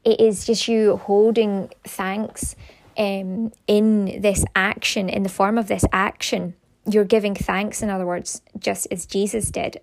[0.04, 2.56] it is just you holding thanks
[2.96, 6.54] um in this action, in the form of this action.
[6.84, 9.80] You're giving thanks, in other words, just as Jesus did.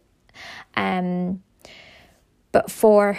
[0.76, 1.44] Um
[2.52, 3.18] but for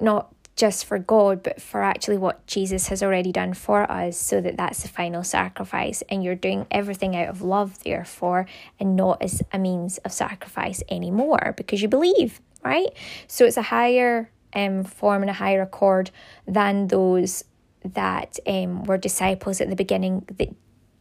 [0.00, 4.40] not just for God, but for actually what Jesus has already done for us, so
[4.40, 6.02] that that's the final sacrifice.
[6.08, 8.46] And you're doing everything out of love, therefore,
[8.78, 12.88] and not as a means of sacrifice anymore because you believe, right?
[13.26, 16.10] So it's a higher um, form and a higher accord
[16.46, 17.44] than those
[17.84, 20.54] that um, were disciples at the beginning that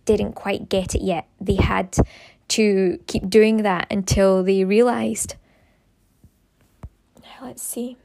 [0.06, 1.28] didn't quite get it yet.
[1.40, 1.96] They had
[2.50, 5.36] to keep doing that until they realized
[7.24, 7.98] Now, let's see.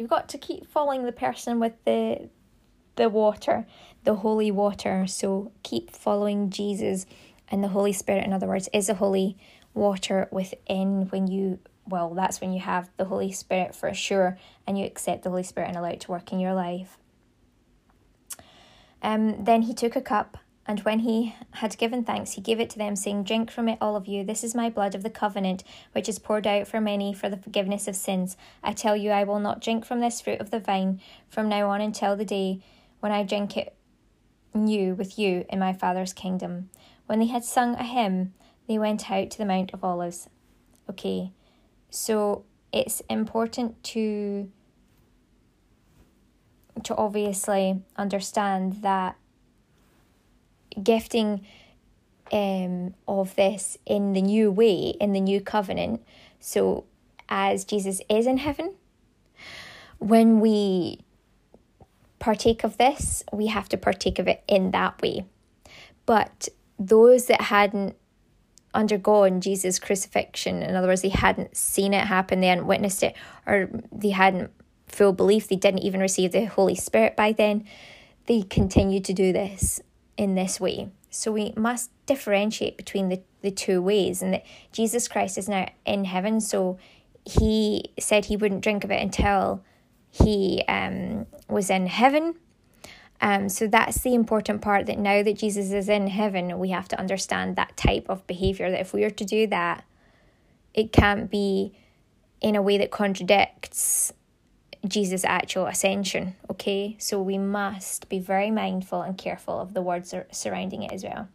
[0.00, 2.30] You've got to keep following the person with the
[2.96, 3.66] the water,
[4.04, 5.06] the holy water.
[5.06, 7.04] So keep following Jesus
[7.48, 9.36] and the Holy Spirit, in other words, is the holy
[9.74, 14.78] water within when you well, that's when you have the Holy Spirit for sure and
[14.78, 16.96] you accept the Holy Spirit and allow it to work in your life.
[19.02, 20.38] Um, then he took a cup,
[20.70, 23.78] and when he had given thanks, he gave it to them, saying, Drink from it,
[23.80, 24.22] all of you.
[24.22, 27.36] This is my blood of the covenant, which is poured out for many for the
[27.36, 28.36] forgiveness of sins.
[28.62, 31.68] I tell you, I will not drink from this fruit of the vine from now
[31.70, 32.60] on until the day
[33.00, 33.74] when I drink it
[34.54, 36.70] new with you in my Father's kingdom.
[37.06, 38.32] When they had sung a hymn,
[38.68, 40.28] they went out to the Mount of Olives.
[40.88, 41.32] Okay,
[41.90, 44.52] so it's important to
[46.84, 49.16] to obviously understand that
[50.82, 51.44] gifting
[52.32, 56.02] um, of this in the new way, in the new covenant.
[56.38, 56.84] So,
[57.28, 58.74] as Jesus is in heaven,
[59.98, 61.00] when we
[62.18, 65.24] partake of this, we have to partake of it in that way.
[66.06, 66.48] But
[66.78, 67.96] those that hadn't
[68.72, 70.62] undergone Jesus' crucifixion.
[70.62, 73.16] In other words, they hadn't seen it happen, they hadn't witnessed it,
[73.46, 74.50] or they hadn't
[74.86, 77.64] full belief, they didn't even receive the Holy Spirit by then.
[78.26, 79.80] They continued to do this
[80.20, 80.90] in this way.
[81.10, 85.68] So we must differentiate between the, the two ways, and that Jesus Christ is now
[85.84, 86.40] in heaven.
[86.40, 86.78] So
[87.24, 89.64] he said he wouldn't drink of it until
[90.10, 92.34] he um, was in heaven
[93.20, 96.88] um, so that's the important part that now that Jesus is in heaven, we have
[96.88, 98.70] to understand that type of behavior.
[98.70, 99.84] That if we are to do that,
[100.72, 101.74] it can't be
[102.40, 104.12] in a way that contradicts
[104.86, 106.34] Jesus' actual ascension.
[106.50, 111.04] Okay, so we must be very mindful and careful of the words surrounding it as
[111.04, 111.28] well.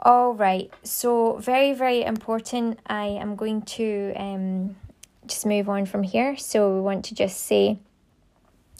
[0.00, 2.78] All right, so very, very important.
[2.86, 4.76] I am going to um,
[5.26, 6.36] just move on from here.
[6.36, 7.78] So we want to just say,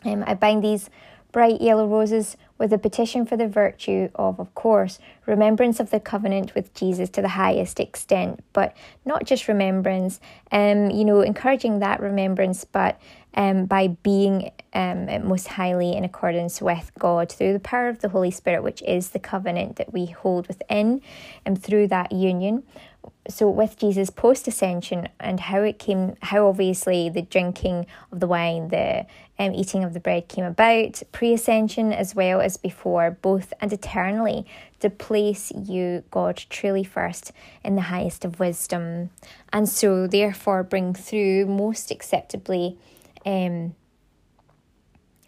[0.05, 0.89] um, I bind these
[1.32, 6.00] bright yellow roses with a petition for the virtue of, of course, remembrance of the
[6.00, 11.78] covenant with Jesus to the highest extent, but not just remembrance, um, you know, encouraging
[11.78, 13.00] that remembrance, but
[13.34, 18.09] um, by being um, most highly in accordance with God through the power of the
[18.09, 21.00] Holy Spirit, which is the covenant that we hold within,
[21.44, 22.64] and through that union.
[23.28, 28.26] So, with Jesus post ascension and how it came, how obviously the drinking of the
[28.26, 29.06] wine, the
[29.39, 33.72] um, eating of the bread came about, pre ascension as well as before, both and
[33.72, 34.47] eternally,
[34.80, 37.32] to place you, God, truly first
[37.64, 39.11] in the highest of wisdom.
[39.53, 42.76] And so, therefore, bring through most acceptably
[43.24, 43.74] um,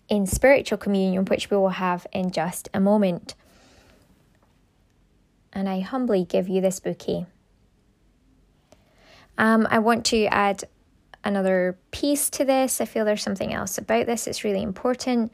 [0.09, 3.35] in spiritual communion, which we will have in just a moment.
[5.53, 7.27] And I humbly give you this bouquet.
[9.39, 10.65] Um, I want to add
[11.25, 12.81] another piece to this.
[12.81, 15.33] I feel there's something else about this It's really important.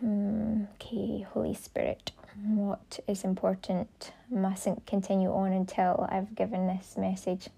[0.00, 2.12] Hmm, okay, Holy Spirit,
[2.44, 7.48] what is important mustn't continue on until I've given this message.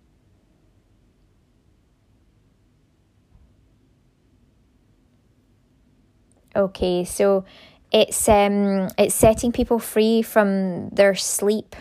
[6.56, 7.44] Okay, so
[7.92, 11.76] it's um it's setting people free from their sleep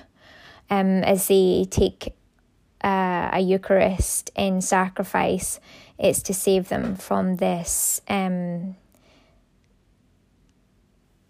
[0.69, 2.13] um as they take
[2.83, 5.59] uh, a Eucharist in sacrifice.
[5.97, 8.75] It's to save them from this um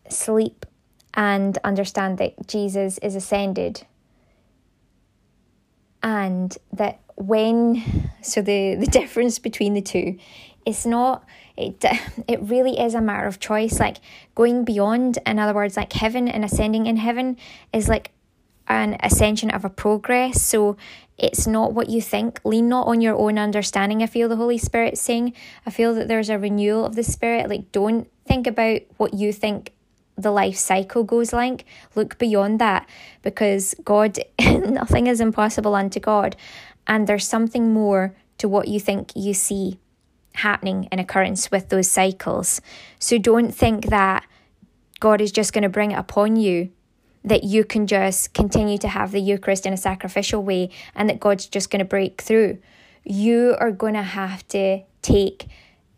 [0.09, 0.65] sleep
[1.13, 3.85] and understand that Jesus is ascended
[6.01, 10.17] and that when so the the difference between the two
[10.65, 11.25] it's not
[11.57, 11.83] it
[12.27, 13.97] it really is a matter of choice like
[14.35, 17.37] going beyond in other words like heaven and ascending in heaven
[17.73, 18.11] is like
[18.67, 20.77] an ascension of a progress so
[21.19, 22.39] it's not what you think.
[22.43, 24.01] Lean not on your own understanding.
[24.01, 25.33] I feel the holy spirit saying
[25.65, 27.49] i feel that there's a renewal of the spirit.
[27.49, 29.73] Like don't think about what you think
[30.17, 31.65] the life cycle goes like.
[31.95, 32.87] Look beyond that
[33.21, 36.35] because god nothing is impossible unto god.
[36.87, 39.79] And there's something more to what you think you see
[40.35, 42.61] happening in occurrence with those cycles.
[42.97, 44.25] So don't think that
[44.99, 46.71] God is just going to bring it upon you,
[47.23, 51.19] that you can just continue to have the Eucharist in a sacrificial way and that
[51.19, 52.59] God's just going to break through.
[53.03, 55.47] You are going to have to take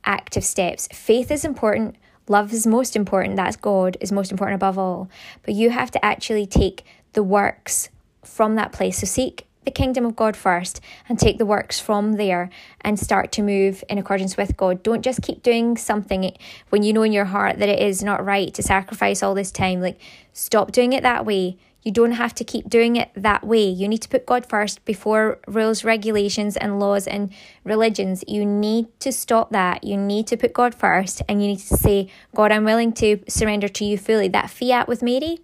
[0.04, 0.88] active steps.
[0.92, 1.96] Faith is important.
[2.28, 3.36] Love is most important.
[3.36, 5.10] That's God is most important above all.
[5.44, 7.90] But you have to actually take the works
[8.24, 9.00] from that place.
[9.00, 12.49] So seek the kingdom of God first and take the works from there
[12.82, 14.82] and start to move in accordance with God.
[14.84, 16.36] Don't just keep doing something
[16.70, 19.51] when you know in your heart that it is not right to sacrifice all this
[19.51, 19.82] time.
[19.82, 19.99] Like,
[20.34, 21.57] stop doing it that way.
[21.84, 23.68] You don't have to keep doing it that way.
[23.68, 27.32] You need to put God first before rules, regulations, and laws and
[27.64, 28.24] religions.
[28.28, 29.84] You need to stop that.
[29.84, 33.20] You need to put God first and you need to say, God, I'm willing to
[33.28, 34.28] surrender to you fully.
[34.28, 35.39] That fiat with Mary,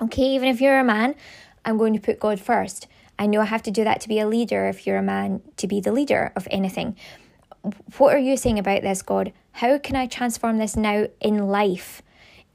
[0.00, 1.16] okay, even if you're a man,
[1.64, 2.86] I'm going to put God first.
[3.22, 5.42] I know I have to do that to be a leader if you're a man,
[5.58, 6.96] to be the leader of anything.
[7.96, 9.32] What are you saying about this, God?
[9.52, 12.02] How can I transform this now in life?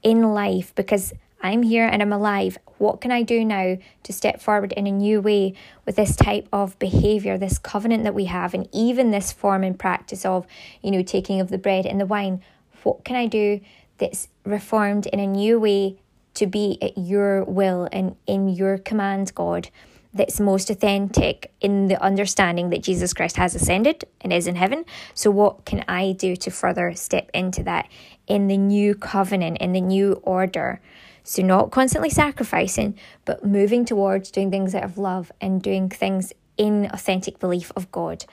[0.02, 2.58] In life, because I'm here and I'm alive.
[2.76, 5.54] What can I do now to step forward in a new way
[5.86, 9.78] with this type of behavior, this covenant that we have, and even this form and
[9.78, 10.46] practice of,
[10.82, 12.42] you know, taking of the bread and the wine?
[12.82, 13.60] What can I do
[13.96, 15.96] that's reformed in a new way
[16.34, 19.70] to be at your will and in your command, God?
[20.18, 24.84] That's most authentic in the understanding that Jesus Christ has ascended and is in heaven.
[25.14, 27.88] So, what can I do to further step into that
[28.26, 30.80] in the new covenant, in the new order?
[31.24, 36.32] So, not constantly sacrificing, but moving towards doing things out of love and doing things
[36.58, 38.24] in authentic belief of God.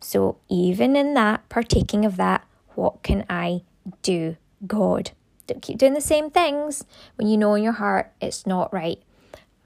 [0.00, 3.62] So, even in that, partaking of that, what can I
[4.02, 4.36] do,
[4.66, 5.12] God?
[5.46, 6.84] Don't keep doing the same things
[7.16, 9.02] when you know in your heart it's not right.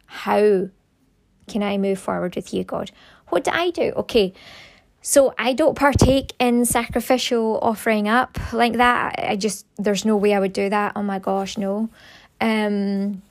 [0.07, 0.71] How
[1.49, 2.91] can I move forward with you, God?
[3.29, 3.93] What do I do?
[3.97, 4.33] Okay,
[5.03, 9.15] so I don't partake in sacrificial offering up like that.
[9.19, 10.93] I just there's no way I would do that.
[10.97, 11.89] Oh my gosh, no.
[12.41, 13.23] Um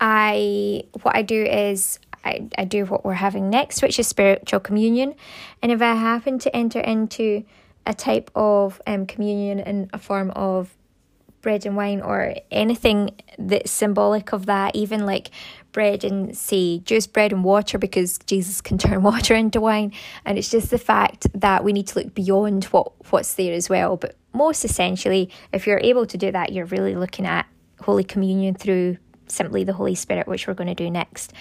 [0.00, 4.60] I what I do is I, I do what we're having next, which is spiritual
[4.60, 5.14] communion.
[5.62, 7.44] And if I happen to enter into
[7.86, 10.74] a type of um, communion in a form of
[11.46, 13.08] bread and wine or anything
[13.38, 15.30] that's symbolic of that, even like
[15.70, 19.92] bread and say juice, bread and water, because Jesus can turn water into wine.
[20.24, 23.68] And it's just the fact that we need to look beyond what, what's there as
[23.68, 23.96] well.
[23.96, 27.46] But most essentially, if you're able to do that, you're really looking at
[27.80, 28.96] Holy Communion through
[29.28, 31.32] simply the Holy Spirit, which we're going to do next.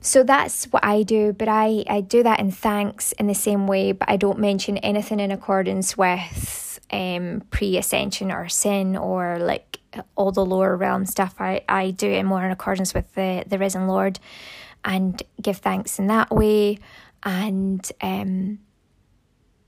[0.00, 3.66] So that's what I do, but I, I do that in thanks in the same
[3.66, 6.63] way, but I don't mention anything in accordance with
[6.94, 9.80] um, pre ascension or sin or like
[10.14, 11.34] all the lower realm stuff.
[11.40, 14.20] I, I do it more in accordance with the, the risen Lord.
[14.84, 16.78] and give thanks in that way.
[17.22, 18.58] And um,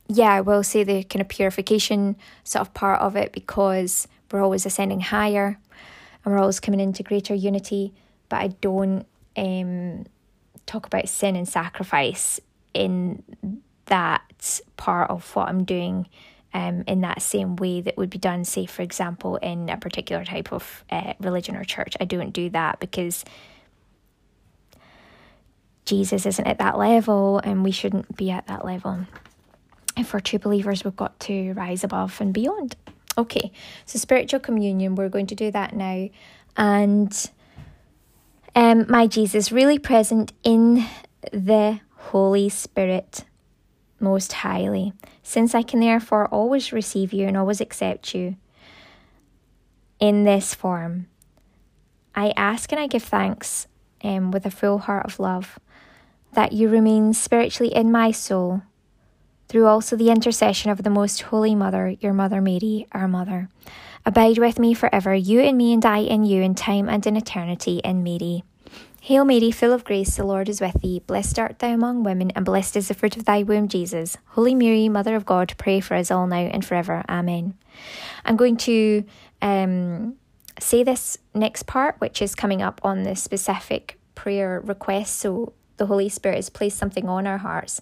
[0.08, 4.42] yeah, I will say the kind of purification sort of part of it because we're
[4.42, 5.58] always ascending higher
[6.24, 7.92] and we're always coming into greater unity.
[8.28, 10.04] But I don't um,
[10.66, 12.40] talk about sin and sacrifice
[12.74, 13.22] in
[13.86, 16.08] that part of what I'm doing
[16.56, 20.24] um, in that same way that would be done, say, for example, in a particular
[20.24, 21.94] type of uh, religion or church.
[22.00, 23.26] I don't do that because
[25.84, 29.06] Jesus isn't at that level and we shouldn't be at that level.
[29.98, 32.74] If we're true believers, we've got to rise above and beyond.
[33.18, 33.52] Okay,
[33.84, 36.08] so spiritual communion, we're going to do that now.
[36.56, 37.30] And
[38.54, 40.86] um, my Jesus, really present in
[41.32, 43.24] the Holy Spirit
[44.06, 44.92] most highly,
[45.22, 48.36] since I can therefore always receive you and always accept you
[49.98, 51.08] in this form.
[52.14, 53.66] I ask and I give thanks
[54.04, 55.58] um, with a full heart of love
[56.34, 58.62] that you remain spiritually in my soul
[59.48, 63.48] through also the intercession of the most holy Mother, your Mother Mary, our Mother.
[64.04, 67.16] Abide with me forever, you and me and I in you, in time and in
[67.16, 68.44] eternity, in Mary.
[69.06, 71.00] Hail Mary, full of grace, the Lord is with thee.
[71.06, 74.18] Blessed art thou among women, and blessed is the fruit of thy womb, Jesus.
[74.30, 77.04] Holy Mary, Mother of God, pray for us all now and forever.
[77.08, 77.54] Amen.
[78.24, 79.04] I'm going to
[79.40, 80.16] um,
[80.58, 85.20] say this next part, which is coming up on the specific prayer request.
[85.20, 87.80] So the Holy Spirit has placed something on our hearts,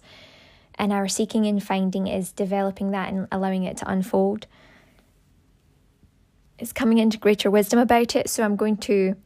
[0.74, 4.46] and our seeking and finding is developing that and allowing it to unfold.
[6.58, 9.16] It's coming into greater wisdom about it, so I'm going to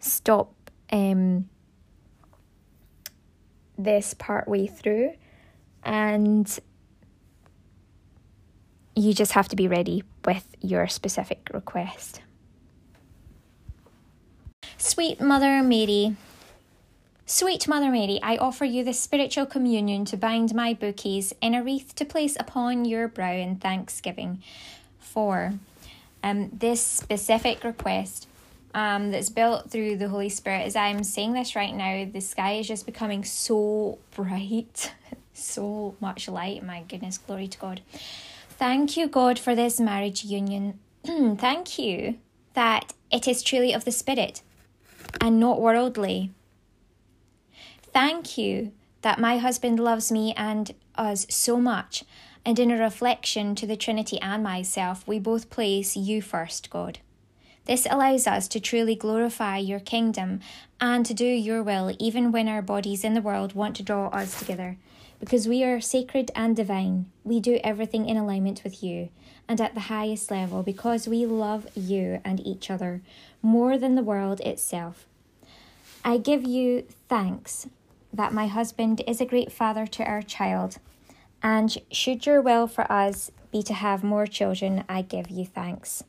[0.00, 0.52] stop
[0.90, 1.48] um,
[3.78, 5.12] this part way through,
[5.84, 6.58] and
[8.94, 12.20] you just have to be ready with your specific request.
[14.76, 16.16] Sweet Mother Mary,
[17.26, 21.62] Sweet Mother Mary, I offer you the spiritual communion to bind my bouquets in a
[21.62, 24.42] wreath to place upon your brow in thanksgiving
[24.98, 25.54] for
[26.24, 28.26] um, this specific request
[28.74, 30.66] um, that's built through the Holy Spirit.
[30.66, 34.92] As I'm saying this right now, the sky is just becoming so bright,
[35.34, 36.64] so much light.
[36.64, 37.80] My goodness, glory to God.
[38.50, 40.78] Thank you, God, for this marriage union.
[41.04, 42.18] Thank you
[42.54, 44.42] that it is truly of the Spirit
[45.20, 46.30] and not worldly.
[47.92, 48.72] Thank you
[49.02, 52.04] that my husband loves me and us so much,
[52.44, 56.98] and in a reflection to the Trinity and myself, we both place you first, God.
[57.66, 60.40] This allows us to truly glorify your kingdom
[60.80, 64.08] and to do your will, even when our bodies in the world want to draw
[64.08, 64.76] us together.
[65.20, 69.10] Because we are sacred and divine, we do everything in alignment with you
[69.46, 73.02] and at the highest level because we love you and each other
[73.42, 75.06] more than the world itself.
[76.04, 77.68] I give you thanks
[78.12, 80.78] that my husband is a great father to our child,
[81.42, 86.04] and should your will for us be to have more children, I give you thanks.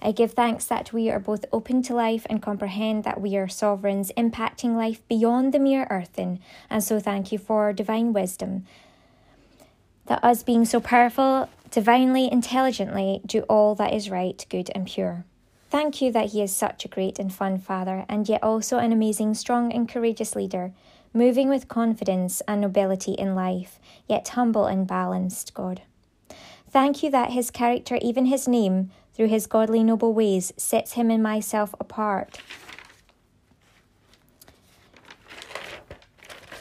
[0.00, 3.48] I give thanks that we are both open to life and comprehend that we are
[3.48, 8.66] sovereigns impacting life beyond the mere earthen, and so thank you for divine wisdom.
[10.06, 15.24] That us being so powerful, divinely, intelligently, do all that is right, good, and pure.
[15.68, 18.92] Thank you that he is such a great and fun father, and yet also an
[18.92, 20.72] amazing, strong, and courageous leader
[21.16, 25.80] moving with confidence and nobility in life, yet humble and balanced, God.
[26.70, 31.10] Thank you that his character, even his name, through his godly noble ways, sets him
[31.10, 32.38] and myself apart.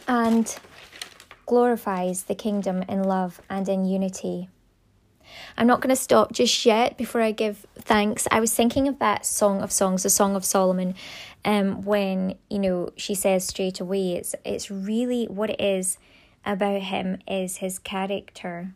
[0.08, 0.56] And
[1.46, 4.50] glorifies the kingdom in love and in unity.
[5.58, 8.28] I'm not going to stop just yet before I give thanks.
[8.32, 10.96] I was thinking of that Song of Songs, the Song of Solomon,
[11.44, 15.98] um, when you know she says straight away, it's it's really what it is
[16.46, 18.74] about him is his character.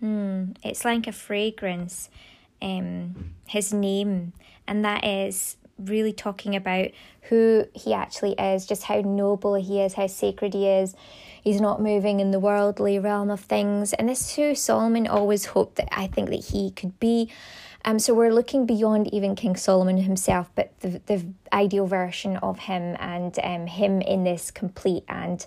[0.00, 2.08] Hmm, it's like a fragrance.
[2.64, 4.32] Um, his name,
[4.66, 6.88] and that is really talking about
[7.22, 10.94] who he actually is, just how noble he is, how sacred he is.
[11.42, 13.92] He's not moving in the worldly realm of things.
[13.92, 17.30] And this is who Solomon always hoped that I think that he could be.
[17.84, 22.60] Um, so we're looking beyond even King Solomon himself, but the, the ideal version of
[22.60, 25.44] him and um, him in this complete and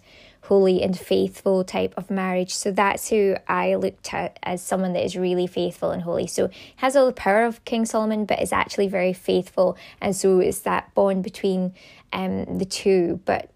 [0.48, 2.56] holy and faithful type of marriage.
[2.56, 6.26] So that's who I looked at as someone that is really faithful and holy.
[6.26, 9.78] So has all the power of King Solomon, but is actually very faithful.
[10.00, 11.74] And so it's that bond between
[12.14, 13.52] um, the two, but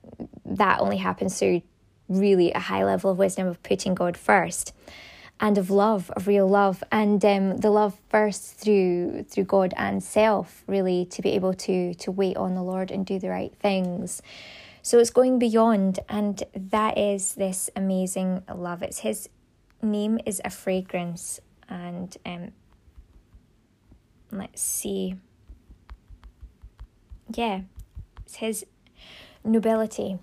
[0.45, 1.61] that only happens through
[2.09, 4.73] really a high level of wisdom of putting God first
[5.39, 10.03] and of love, of real love, and um, the love first through through God and
[10.03, 13.53] self, really to be able to to wait on the Lord and do the right
[13.55, 14.21] things.
[14.83, 18.81] So it's going beyond, and that is this amazing love.
[18.81, 19.29] It's his
[19.81, 21.39] name is a fragrance,
[21.69, 22.51] and um,
[24.31, 25.15] let's see.
[27.33, 27.61] Yeah,
[28.25, 28.65] it's his
[29.43, 30.17] nobility.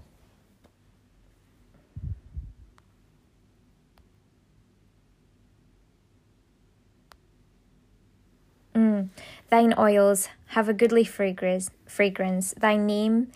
[8.75, 9.09] Mm.
[9.51, 12.55] Thine oils have a goodly fragrance, fragrance.
[12.57, 13.31] Thy name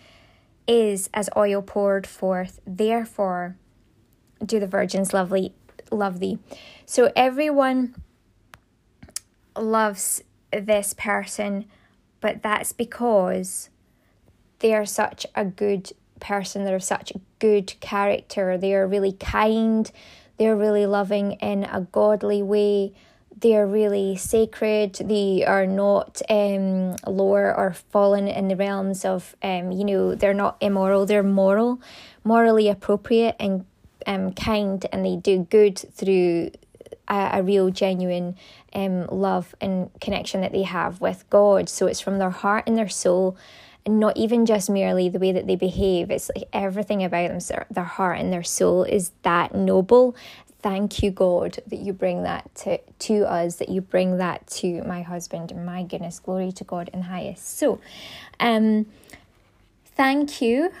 [0.67, 2.59] is as oil poured forth.
[2.65, 3.57] Therefore,
[4.45, 5.53] do the virgins lovely
[5.91, 6.39] love thee.
[6.85, 7.95] So everyone
[9.57, 11.65] loves this person,
[12.21, 13.69] but that's because
[14.59, 16.63] they are such a good person.
[16.63, 18.57] They're such a good character.
[18.57, 19.89] They are really kind.
[20.37, 22.93] They're really loving in a godly way
[23.43, 24.93] they're really sacred.
[24.93, 30.33] They are not um, lower or fallen in the realms of, um, you know, they're
[30.33, 31.05] not immoral.
[31.05, 31.81] They're moral,
[32.23, 33.65] morally appropriate and
[34.07, 36.51] um, kind, and they do good through
[37.09, 38.37] a, a real, genuine
[38.73, 41.67] um, love and connection that they have with God.
[41.67, 43.37] So it's from their heart and their soul
[43.85, 47.65] and not even just merely the way that they behave it's like everything about them
[47.69, 50.15] their heart and their soul is that noble
[50.63, 54.81] thank you, God, that you bring that to, to us, that you bring that to
[54.83, 55.53] my husband.
[55.63, 57.57] My goodness, glory to God in highest.
[57.59, 57.79] So,
[58.39, 58.87] um,
[59.85, 60.71] thank you.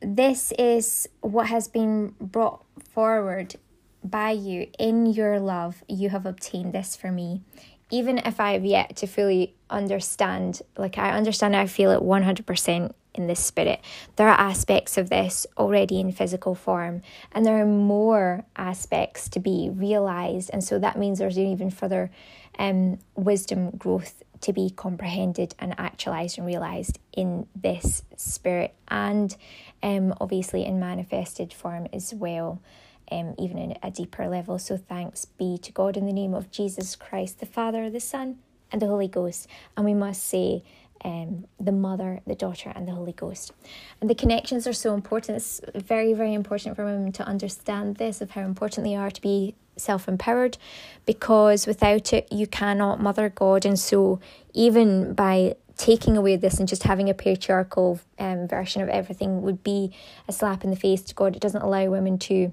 [0.00, 3.56] This is what has been brought forward
[4.02, 5.84] by you in your love.
[5.86, 7.42] You have obtained this for me.
[7.90, 12.92] Even if I have yet to fully understand, like I understand, I feel it 100%
[13.16, 13.80] in the spirit.
[14.16, 17.02] There are aspects of this already in physical form,
[17.32, 20.50] and there are more aspects to be realized.
[20.52, 22.10] And so that means there's even further
[22.58, 29.36] um, wisdom growth to be comprehended and actualized and realized in this spirit, and
[29.82, 32.60] um, obviously in manifested form as well.
[33.08, 34.58] Um, even in a deeper level.
[34.58, 38.38] So, thanks be to God in the name of Jesus Christ, the Father, the Son,
[38.72, 39.46] and the Holy Ghost.
[39.76, 40.64] And we must say,
[41.04, 43.52] um, the Mother, the Daughter, and the Holy Ghost.
[44.00, 45.36] And the connections are so important.
[45.36, 49.20] It's very, very important for women to understand this of how important they are to
[49.20, 50.56] be self empowered
[51.04, 53.64] because without it, you cannot mother God.
[53.64, 54.20] And so,
[54.54, 59.62] even by taking away this and just having a patriarchal um, version of everything would
[59.62, 59.92] be
[60.26, 61.36] a slap in the face to God.
[61.36, 62.52] It doesn't allow women to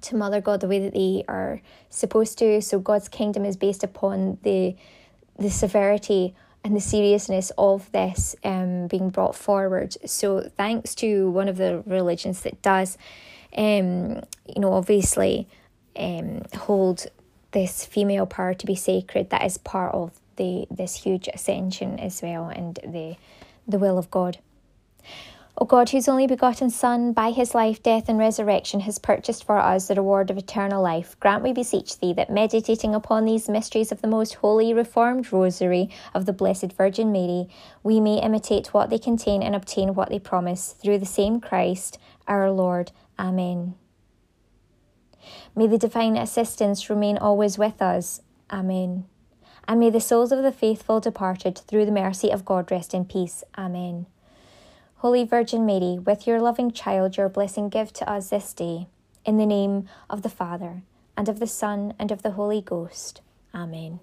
[0.00, 1.60] to mother God the way that they are
[1.90, 2.62] supposed to.
[2.62, 4.76] So God's kingdom is based upon the
[5.38, 6.34] the severity
[6.68, 9.96] and the seriousness of this um, being brought forward.
[10.04, 12.98] So, thanks to one of the religions that does,
[13.56, 15.48] um, you know, obviously
[15.96, 17.06] um, hold
[17.52, 22.20] this female power to be sacred, that is part of the this huge ascension as
[22.20, 23.16] well, and the
[23.66, 24.36] the will of God.
[25.60, 29.58] O God, whose only begotten Son, by his life, death, and resurrection, has purchased for
[29.58, 33.90] us the reward of eternal life, grant, we beseech thee, that meditating upon these mysteries
[33.90, 37.48] of the most holy Reformed Rosary of the Blessed Virgin Mary,
[37.82, 41.98] we may imitate what they contain and obtain what they promise, through the same Christ
[42.28, 42.92] our Lord.
[43.18, 43.74] Amen.
[45.56, 48.20] May the divine assistance remain always with us.
[48.48, 49.06] Amen.
[49.66, 53.04] And may the souls of the faithful departed through the mercy of God rest in
[53.04, 53.42] peace.
[53.58, 54.06] Amen.
[54.98, 58.88] Holy Virgin Mary, with your loving child, your blessing give to us this day.
[59.24, 60.82] In the name of the Father,
[61.16, 63.20] and of the Son, and of the Holy Ghost.
[63.54, 64.00] Amen.